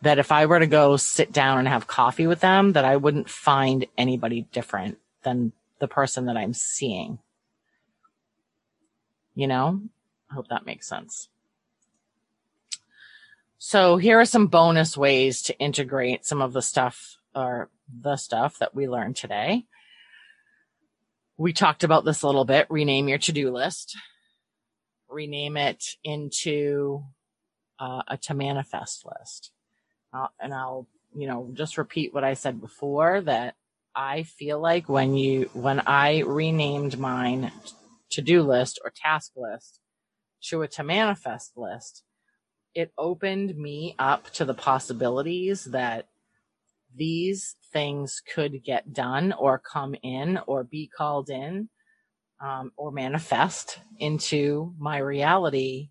[0.01, 2.95] that if I were to go sit down and have coffee with them, that I
[2.95, 7.19] wouldn't find anybody different than the person that I'm seeing.
[9.35, 9.81] You know,
[10.31, 11.29] I hope that makes sense.
[13.59, 17.69] So here are some bonus ways to integrate some of the stuff or
[18.01, 19.65] the stuff that we learned today
[21.37, 22.67] we talked about this a little bit.
[22.69, 23.97] Rename your to-do list.
[25.09, 27.03] Rename it into
[27.79, 29.51] uh, a to manifest list.
[30.13, 33.55] Uh, and I'll, you know, just repeat what I said before that
[33.95, 37.51] I feel like when you, when I renamed mine
[38.11, 39.79] to-do list or task list
[40.43, 42.03] to a to manifest list,
[42.73, 46.07] it opened me up to the possibilities that
[46.93, 51.67] these things could get done or come in or be called in
[52.39, 55.89] um, or manifest into my reality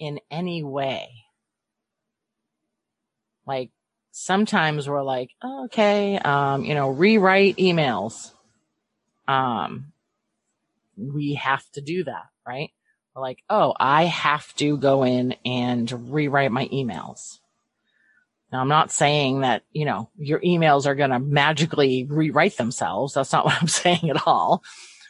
[0.00, 1.08] in any way.
[3.46, 3.70] Like
[4.10, 8.32] sometimes we're like, oh, okay, um, you know, rewrite emails.
[9.28, 9.92] Um,
[10.96, 12.70] we have to do that, right?
[13.14, 17.38] We're like, oh, I have to go in and rewrite my emails.
[18.54, 23.12] Now, I'm not saying that, you know, your emails are going to magically rewrite themselves.
[23.12, 24.62] That's not what I'm saying at all.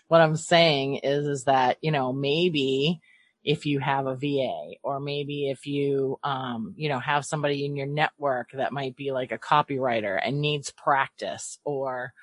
[0.09, 3.03] What I'm saying is, is that, you know, maybe
[3.45, 7.77] if you have a VA or maybe if you, um, you know, have somebody in
[7.77, 12.15] your network that might be like a copywriter and needs practice or,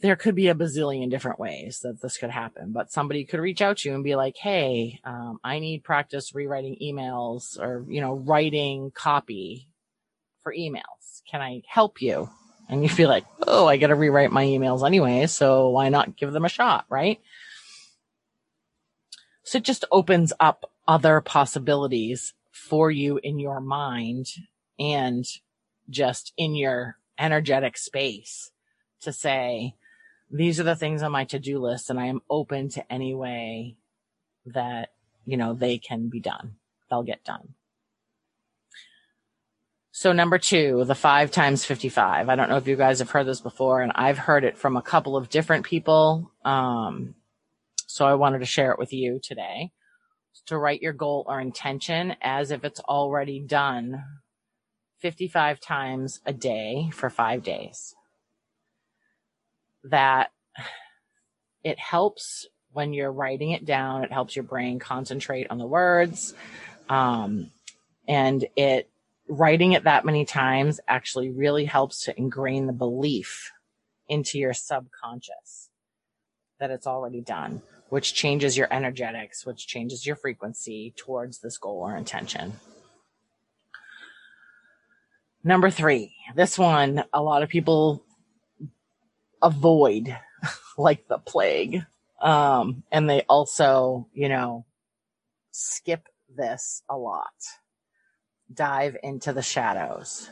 [0.00, 3.60] there could be a bazillion different ways that this could happen, but somebody could reach
[3.60, 8.00] out to you and be like, Hey, um, I need practice rewriting emails or, you
[8.00, 9.68] know, writing copy
[10.46, 11.22] for emails.
[11.28, 12.30] Can I help you?
[12.68, 15.26] And you feel like, oh, I got to rewrite my emails anyway.
[15.26, 16.86] So why not give them a shot?
[16.88, 17.20] Right.
[19.42, 24.28] So it just opens up other possibilities for you in your mind
[24.78, 25.24] and
[25.90, 28.52] just in your energetic space
[29.00, 29.74] to say,
[30.30, 33.78] these are the things on my to-do list and I am open to any way
[34.44, 34.90] that,
[35.24, 36.54] you know, they can be done.
[36.88, 37.54] They'll get done.
[39.96, 42.28] So number two, the five times 55.
[42.28, 44.76] I don't know if you guys have heard this before and I've heard it from
[44.76, 46.30] a couple of different people.
[46.44, 47.14] Um,
[47.86, 49.70] so I wanted to share it with you today
[50.48, 54.04] to write your goal or intention as if it's already done
[55.00, 57.94] 55 times a day for five days.
[59.82, 60.30] That
[61.64, 64.04] it helps when you're writing it down.
[64.04, 66.34] It helps your brain concentrate on the words.
[66.90, 67.50] Um,
[68.06, 68.90] and it
[69.28, 73.52] writing it that many times actually really helps to ingrain the belief
[74.08, 75.70] into your subconscious
[76.58, 77.62] that it's already done.
[77.88, 82.54] which changes your energetics, which changes your frequency towards this goal or intention.
[85.44, 88.02] Number three, this one, a lot of people
[89.40, 90.18] avoid
[90.76, 91.84] like the plague.
[92.20, 94.64] Um, and they also, you know,
[95.52, 97.34] skip this a lot.
[98.52, 100.30] Dive into the shadows.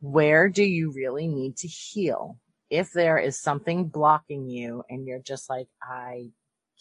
[0.00, 2.38] Where do you really need to heal?
[2.70, 6.30] If there is something blocking you and you're just like, I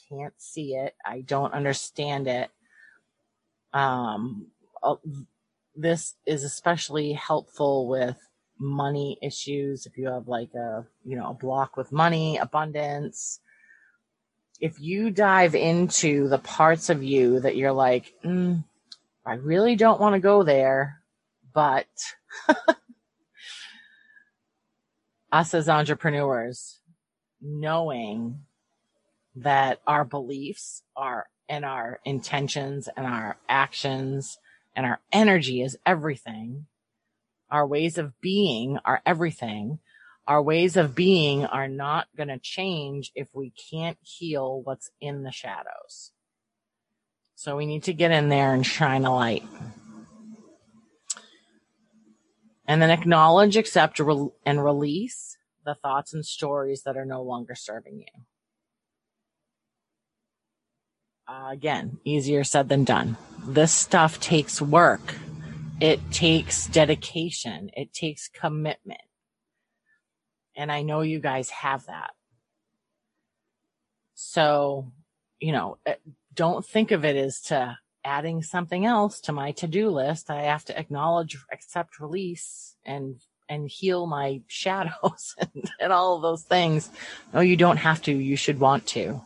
[0.09, 2.49] can't see it, I don't understand it.
[3.73, 4.47] Um,
[4.81, 4.95] uh,
[5.75, 8.17] this is especially helpful with
[8.57, 9.85] money issues.
[9.85, 13.39] If you have like a, you know, a block with money, abundance,
[14.59, 18.63] if you dive into the parts of you that you're like, mm,
[19.25, 21.01] I really don't want to go there,
[21.53, 21.87] but
[25.31, 26.79] us as entrepreneurs,
[27.41, 28.41] knowing
[29.35, 34.37] that our beliefs are and our intentions and our actions
[34.75, 36.65] and our energy is everything.
[37.49, 39.79] Our ways of being are everything
[40.27, 45.23] our ways of being are not going to change if we can't heal what's in
[45.23, 46.11] the shadows.
[47.41, 49.43] So we need to get in there and shine a light.
[52.67, 58.01] And then acknowledge, accept, and release the thoughts and stories that are no longer serving
[58.01, 58.23] you.
[61.27, 63.17] Uh, again, easier said than done.
[63.43, 65.15] This stuff takes work.
[65.79, 67.71] It takes dedication.
[67.75, 69.01] It takes commitment.
[70.55, 72.11] And I know you guys have that.
[74.13, 74.91] So,
[75.39, 75.95] you know, eh,
[76.33, 80.29] don't think of it as to adding something else to my to-do list.
[80.29, 83.19] I have to acknowledge, accept, release and
[83.49, 86.89] and heal my shadows and, and all of those things.
[87.33, 88.11] No, you don't have to.
[88.11, 89.21] You should want to.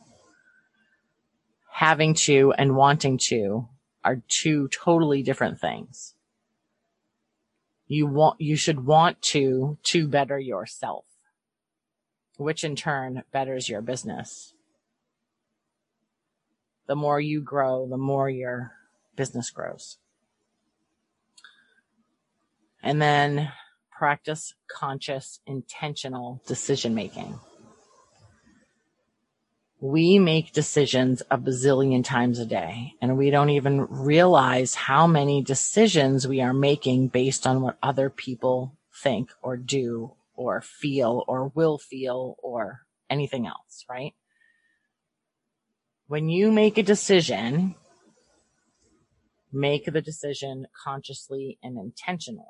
[1.72, 3.68] Having to and wanting to
[4.04, 6.16] are two totally different things.
[7.88, 11.06] You want, you should want to, to better yourself
[12.38, 14.54] which in turn betters your business.
[16.88, 18.72] The more you grow, the more your
[19.16, 19.98] business grows.
[22.84, 23.52] And then
[23.92, 27.40] practice conscious, intentional decision making.
[29.80, 35.42] We make decisions a bazillion times a day, and we don't even realize how many
[35.42, 41.50] decisions we are making based on what other people think or do or feel or
[41.50, 44.14] will feel or anything else, right?
[46.08, 47.76] When you make a decision,
[49.52, 52.46] make the decision consciously and intentionally.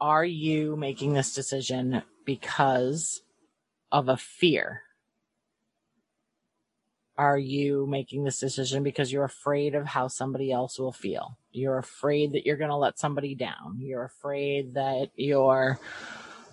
[0.00, 3.22] Are you making this decision because
[3.90, 4.82] of a fear?
[7.16, 11.36] Are you making this decision because you're afraid of how somebody else will feel?
[11.50, 13.78] You're afraid that you're going to let somebody down.
[13.80, 15.80] You're afraid that you're,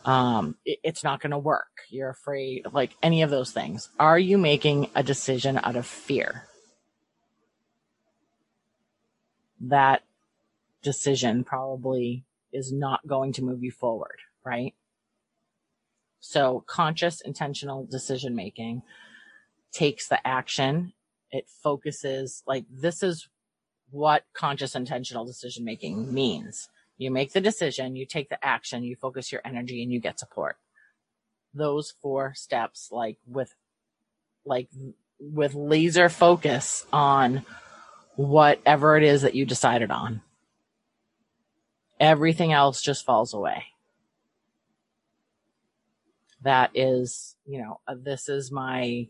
[0.05, 1.81] um, it, it's not going to work.
[1.89, 3.89] You're afraid, like any of those things.
[3.99, 6.43] Are you making a decision out of fear?
[9.59, 10.03] That
[10.83, 14.75] decision probably is not going to move you forward, right?
[16.19, 18.83] So conscious, intentional decision making
[19.71, 20.93] takes the action.
[21.31, 23.27] It focuses like this is
[23.89, 26.69] what conscious intentional decision making means.
[26.97, 30.19] You make the decision, you take the action, you focus your energy and you get
[30.19, 30.57] support.
[31.53, 33.53] Those four steps, like with,
[34.45, 34.69] like
[35.19, 37.45] with laser focus on
[38.15, 40.21] whatever it is that you decided on.
[41.99, 43.65] Everything else just falls away.
[46.41, 49.07] That is, you know, uh, this is my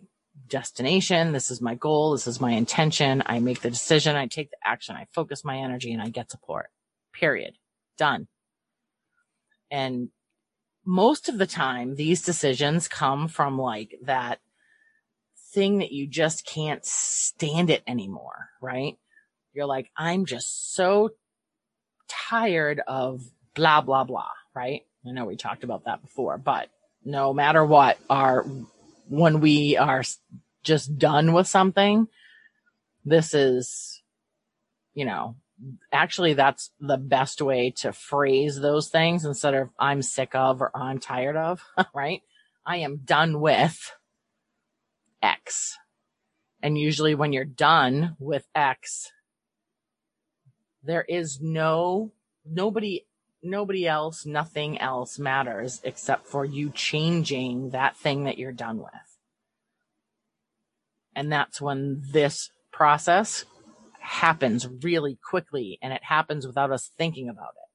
[0.47, 1.33] destination.
[1.33, 2.11] This is my goal.
[2.11, 3.23] This is my intention.
[3.25, 4.15] I make the decision.
[4.15, 4.95] I take the action.
[4.95, 6.69] I focus my energy and I get support.
[7.11, 7.55] Period.
[7.97, 8.27] Done.
[9.71, 10.09] And
[10.85, 14.39] most of the time, these decisions come from like that
[15.53, 18.97] thing that you just can't stand it anymore, right?
[19.53, 21.11] You're like, I'm just so
[22.07, 23.23] tired of
[23.53, 24.85] blah, blah, blah, right?
[25.07, 26.69] I know we talked about that before, but
[27.03, 28.45] no matter what, our
[29.07, 30.03] when we are
[30.63, 32.07] just done with something,
[33.05, 34.01] this is,
[34.93, 35.35] you know,
[35.91, 40.72] actually that's the best way to phrase those things instead of I'm sick of or
[40.76, 41.62] I'm tired of,
[41.93, 42.22] right?
[42.66, 43.91] I am done with
[45.22, 45.78] X.
[46.62, 49.12] And usually when you're done with X,
[50.84, 52.12] there is no,
[52.45, 53.06] nobody
[53.45, 59.18] nobody else, nothing else matters except for you changing that thing that you're done with.
[61.16, 63.45] And that's when this process
[64.06, 67.66] happens really quickly and it happens without us thinking about it.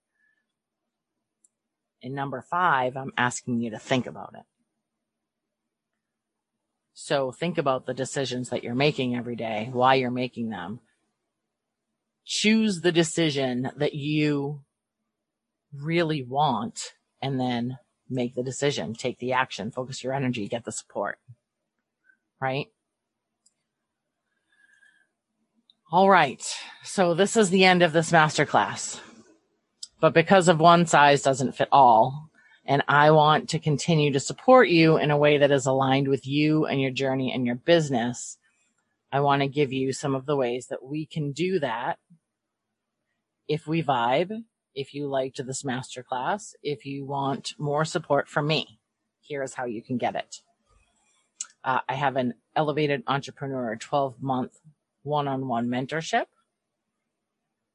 [2.07, 4.45] In number five, I'm asking you to think about it.
[6.95, 10.81] So think about the decisions that you're making every day, why you're making them.
[12.25, 14.63] Choose the decision that you
[15.75, 17.79] really want and then
[18.09, 21.19] make the decision, take the action, focus your energy, get the support.
[22.41, 22.67] Right?
[25.93, 26.41] All right.
[26.85, 29.01] So this is the end of this masterclass.
[30.01, 32.31] But because of one size doesn't fit all,
[32.65, 36.29] and I want to continue to support you in a way that is aligned with
[36.29, 38.39] you and your journey and your business,
[39.11, 41.99] I want to give you some of the ways that we can do that
[43.49, 44.45] if we vibe,
[44.77, 48.79] if you liked this masterclass, if you want more support from me.
[49.23, 50.37] Here is how you can get it.
[51.65, 54.53] Uh, I have an elevated entrepreneur 12 month
[55.03, 56.27] one-on-one mentorship.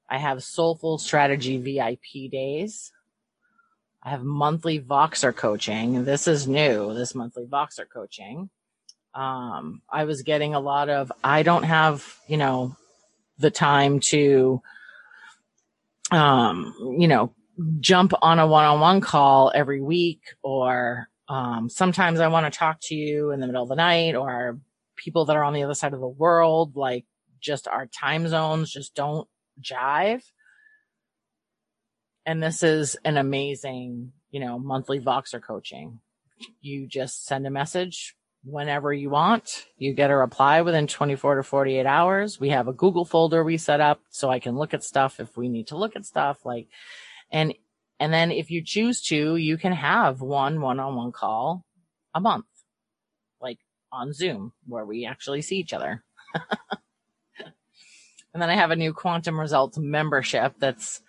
[0.10, 2.92] I have Soulful Strategy VIP days.
[4.04, 6.06] I have monthly Voxer coaching.
[6.06, 8.50] This is new, this monthly Voxer coaching.
[9.16, 12.76] Um, I was getting a lot of, I don't have, you know,
[13.40, 14.62] the time to,
[16.12, 17.34] um, you know,
[17.80, 22.96] jump on a one-on-one call every week or, um, sometimes I want to talk to
[22.96, 24.60] you in the middle of the night or
[24.96, 27.06] people that are on the other side of the world, like
[27.40, 29.28] just our time zones just don't
[29.62, 30.24] jive.
[32.26, 36.00] And this is an amazing, you know, monthly Voxer coaching.
[36.62, 39.66] You just send a message whenever you want.
[39.78, 42.40] You get a reply within 24 to 48 hours.
[42.40, 45.38] We have a Google folder we set up so I can look at stuff if
[45.38, 46.68] we need to look at stuff like,
[47.32, 47.54] and,
[48.00, 51.66] and then if you choose to, you can have one one-on-one call
[52.14, 52.46] a month,
[53.42, 53.60] like
[53.92, 56.04] on Zoom where we actually see each other.
[58.36, 61.00] And then I have a new quantum results membership that's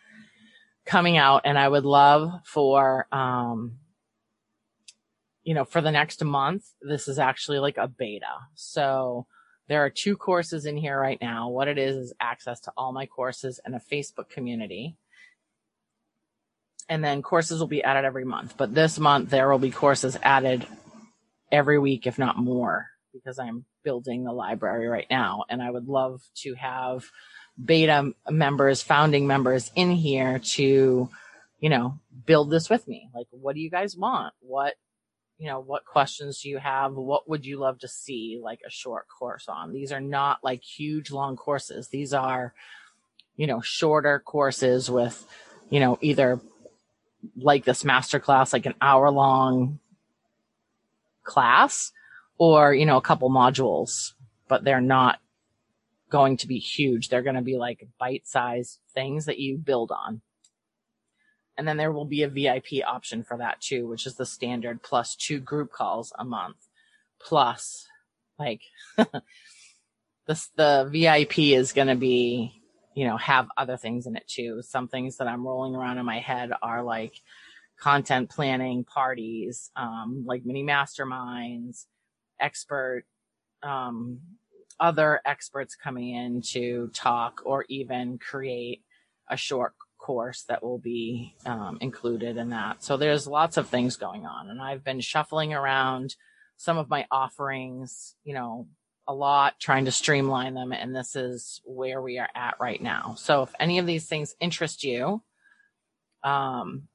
[0.85, 3.79] coming out and I would love for, um,
[5.43, 8.31] you know, for the next month, this is actually like a beta.
[8.55, 9.27] So
[9.67, 11.49] there are two courses in here right now.
[11.49, 14.97] What it is is access to all my courses and a Facebook community.
[16.89, 20.17] And then courses will be added every month, but this month there will be courses
[20.23, 20.65] added
[21.51, 25.45] every week, if not more, because I'm building the library right now.
[25.49, 27.05] And I would love to have
[27.65, 31.09] beta members, founding members in here to,
[31.61, 33.09] you know, build this with me.
[33.15, 34.35] Like, what do you guys want?
[34.41, 34.75] What,
[35.39, 36.95] you know, what questions do you have?
[36.95, 39.73] What would you love to see like a short course on?
[39.73, 41.87] These are not like huge long courses.
[41.87, 42.55] These are,
[43.37, 45.25] you know, shorter courses with,
[45.71, 46.41] you know, either
[47.37, 49.79] like this masterclass, like an hour long
[51.23, 51.93] class
[52.39, 54.13] or, you know, a couple modules,
[54.49, 55.19] but they're not
[56.11, 57.09] going to be huge.
[57.09, 60.21] They're going to be like bite sized things that you build on.
[61.59, 64.83] And then there will be a VIP option for that too, which is the standard
[64.83, 66.57] plus two group calls a month.
[67.19, 67.87] Plus,
[68.39, 68.61] like,
[70.27, 72.61] this, the VIP is going to be,
[72.95, 74.61] you know, have other things in it too.
[74.63, 77.15] Some things that I'm rolling around in my head are like
[77.81, 81.87] content planning parties, um, like mini masterminds,
[82.41, 83.05] expert
[83.63, 84.21] um,
[84.79, 88.83] other experts coming in to talk or even create
[89.31, 92.83] a short course that will be um, included in that.
[92.83, 96.15] So there's lots of things going on, and I've been shuffling around
[96.57, 98.69] some of my offerings, you know,
[99.09, 103.15] a lot, trying to streamline them, and this is where we are at right now.
[103.17, 105.23] So if any of these things interest you,
[106.25, 106.89] um,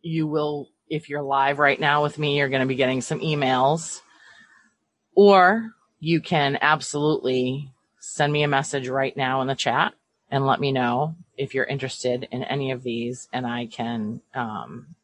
[0.00, 3.20] you will, if you're live right now with me, you're going to be getting some
[3.20, 4.00] emails
[5.18, 9.92] or you can absolutely send me a message right now in the chat
[10.30, 14.94] and let me know if you're interested in any of these and I can, um,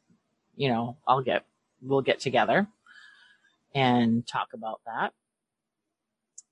[0.55, 1.45] you know, I'll get,
[1.83, 2.69] we'll get together
[3.75, 5.13] and talk about that.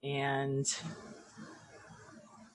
[0.02, 0.66] And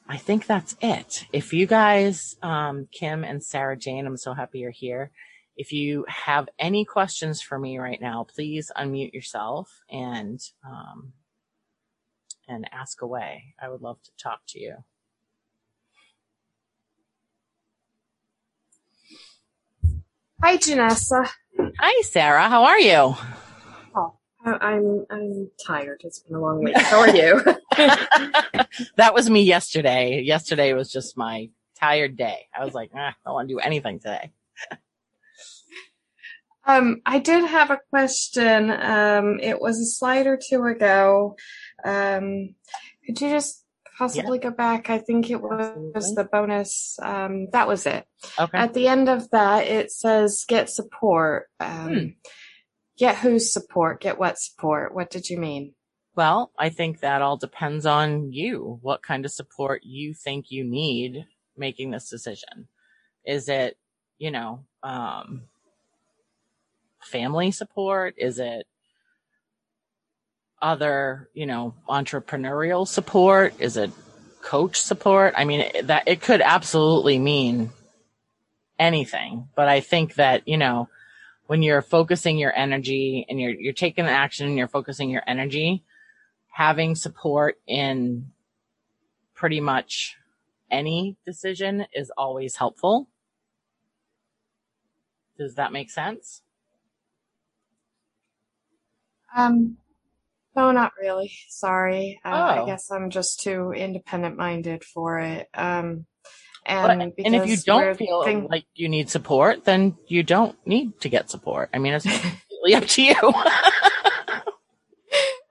[0.10, 1.24] I think that's it.
[1.32, 5.12] If you guys, um, Kim and Sarah Jane, I'm so happy you're here.
[5.58, 11.14] If you have any questions for me right now, please unmute yourself and um,
[12.47, 13.55] and ask away.
[13.60, 14.76] I would love to talk to you.
[20.43, 21.28] Hi, Janessa.
[21.80, 22.47] Hi, Sarah.
[22.47, 23.16] How are you?
[23.95, 24.14] Oh,
[24.45, 26.01] I'm I'm tired.
[26.03, 26.78] It's been a long week.
[26.78, 27.41] How are you?
[28.95, 30.22] that was me yesterday.
[30.22, 31.49] Yesterday was just my
[31.80, 32.45] tired day.
[32.55, 34.32] I was like, I don't want to do anything today.
[36.68, 38.70] Um, I did have a question.
[38.70, 41.38] Um, it was a slide or two ago.
[41.84, 42.55] Um,
[43.05, 43.63] could you just
[43.97, 44.89] possibly go back?
[44.89, 46.24] I think it was Absolutely.
[46.24, 46.99] the bonus.
[47.01, 48.05] Um, that was it.
[48.38, 48.57] Okay.
[48.57, 51.47] At the end of that, it says get support.
[51.59, 52.05] Um, Hmm.
[52.97, 54.01] Get whose support?
[54.01, 54.93] Get what support?
[54.93, 55.76] What did you mean?
[56.15, 58.80] Well, I think that all depends on you.
[58.82, 61.24] What kind of support you think you need
[61.55, 62.68] making this decision?
[63.24, 63.78] Is it,
[64.18, 65.43] you know, um,
[67.08, 68.16] family support?
[68.18, 68.68] Is it
[70.62, 73.53] other, you know, entrepreneurial support?
[73.60, 73.91] Is it
[74.41, 75.34] coach support?
[75.38, 77.72] I mean, that it could absolutely mean
[78.80, 80.89] anything, but I think that, you know,
[81.47, 85.84] when you're focusing your energy and you're, you're taking action and you're focusing your energy,
[86.49, 88.32] having support in
[89.34, 90.18] pretty much
[90.70, 93.08] any decision is always helpful.
[95.38, 96.41] Does that make sense?
[99.36, 99.78] Um,
[100.55, 101.32] no, not really.
[101.49, 102.19] Sorry.
[102.25, 102.65] Uh, I Oh.
[102.65, 105.47] guess I'm just too independent minded for it.
[105.53, 106.05] Um,
[106.65, 110.57] But- and and if you don't feel think- like you need support, then you don't
[110.67, 111.69] need to get support.
[111.73, 113.15] I mean, it's completely up to you.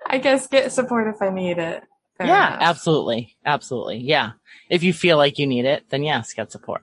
[0.08, 1.82] I guess get support if I need it.
[2.18, 2.62] Fair yeah, enough.
[2.62, 3.36] absolutely.
[3.44, 3.98] Absolutely.
[3.98, 4.32] Yeah.
[4.70, 6.82] If you feel like you need it, then yes, get support.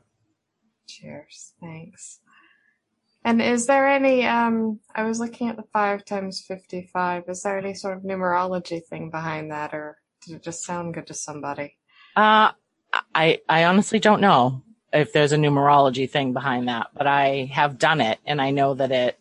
[0.87, 1.53] Cheers.
[1.59, 2.19] Thanks.
[3.25, 7.23] And is there any, um, I was looking at the five times 55.
[7.29, 11.07] Is there any sort of numerology thing behind that or did it just sound good
[11.07, 11.77] to somebody?
[12.15, 12.51] Uh,
[13.15, 17.79] I, I honestly don't know if there's a numerology thing behind that, but I have
[17.79, 19.19] done it and I know that it,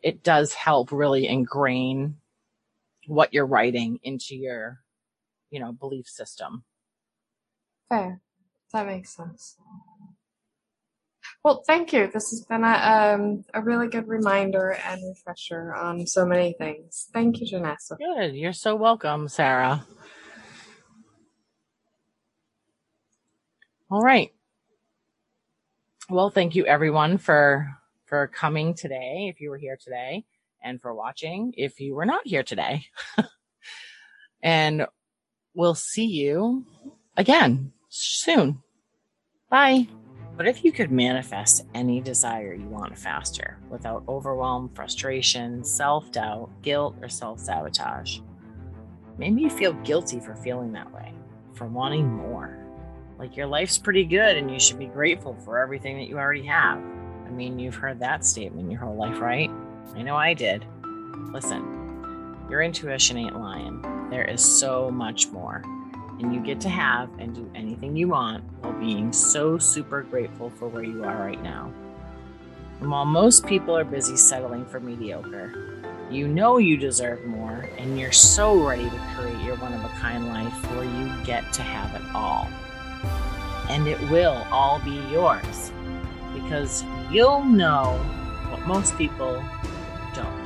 [0.00, 2.16] it does help really ingrain
[3.06, 4.80] what you're writing into your,
[5.50, 6.64] you know, belief system.
[7.88, 8.20] Fair.
[8.72, 9.56] That makes sense.
[11.44, 12.06] Well, thank you.
[12.06, 17.08] This has been a, um, a really good reminder and refresher on so many things.
[17.12, 17.98] Thank you, Janessa.
[17.98, 18.36] Good.
[18.36, 19.84] You're so welcome, Sarah.
[23.90, 24.32] All right.
[26.08, 27.68] Well, thank you everyone for
[28.06, 30.24] for coming today if you were here today
[30.62, 32.86] and for watching if you were not here today.
[34.42, 34.86] and
[35.54, 36.64] we'll see you
[37.16, 38.62] again soon.
[39.50, 39.88] Bye.
[40.36, 46.50] But if you could manifest any desire you want faster without overwhelm, frustration, self doubt,
[46.62, 48.20] guilt, or self sabotage,
[49.18, 51.12] maybe you feel guilty for feeling that way,
[51.54, 52.58] for wanting more.
[53.18, 56.46] Like your life's pretty good and you should be grateful for everything that you already
[56.46, 56.78] have.
[56.78, 59.50] I mean, you've heard that statement your whole life, right?
[59.94, 60.64] I know I did.
[61.30, 63.82] Listen, your intuition ain't lying.
[64.10, 65.62] There is so much more
[66.22, 70.50] and you get to have and do anything you want while being so super grateful
[70.50, 71.72] for where you are right now.
[72.80, 77.98] And while most people are busy settling for mediocre, you know you deserve more and
[77.98, 81.62] you're so ready to create your one of a kind life where you get to
[81.62, 82.48] have it all.
[83.68, 85.72] And it will all be yours
[86.34, 87.98] because you'll know
[88.50, 89.42] what most people
[90.14, 90.44] don't.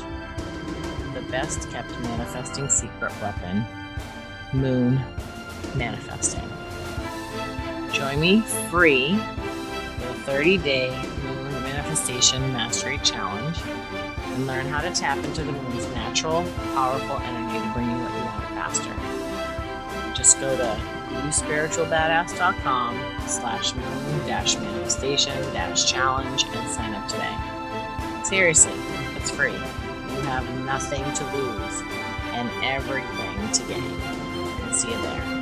[1.14, 3.64] The best kept manifesting secret weapon,
[4.53, 5.01] moon
[5.77, 6.49] manifesting.
[7.93, 10.91] Join me free for a 30 day
[11.24, 13.59] moon manifestation mastery challenge
[14.37, 16.43] and learn how to tap into the moon's natural,
[16.74, 18.93] powerful energy to bring you what you want faster.
[20.14, 20.97] Just go to
[21.31, 27.35] spiritualbadass.com slash moon dash manifestation dash challenge and sign up today.
[28.24, 28.72] Seriously,
[29.16, 29.53] it's free.
[29.53, 31.83] You have nothing to lose
[32.33, 34.72] and everything to gain.
[34.72, 35.36] See you there.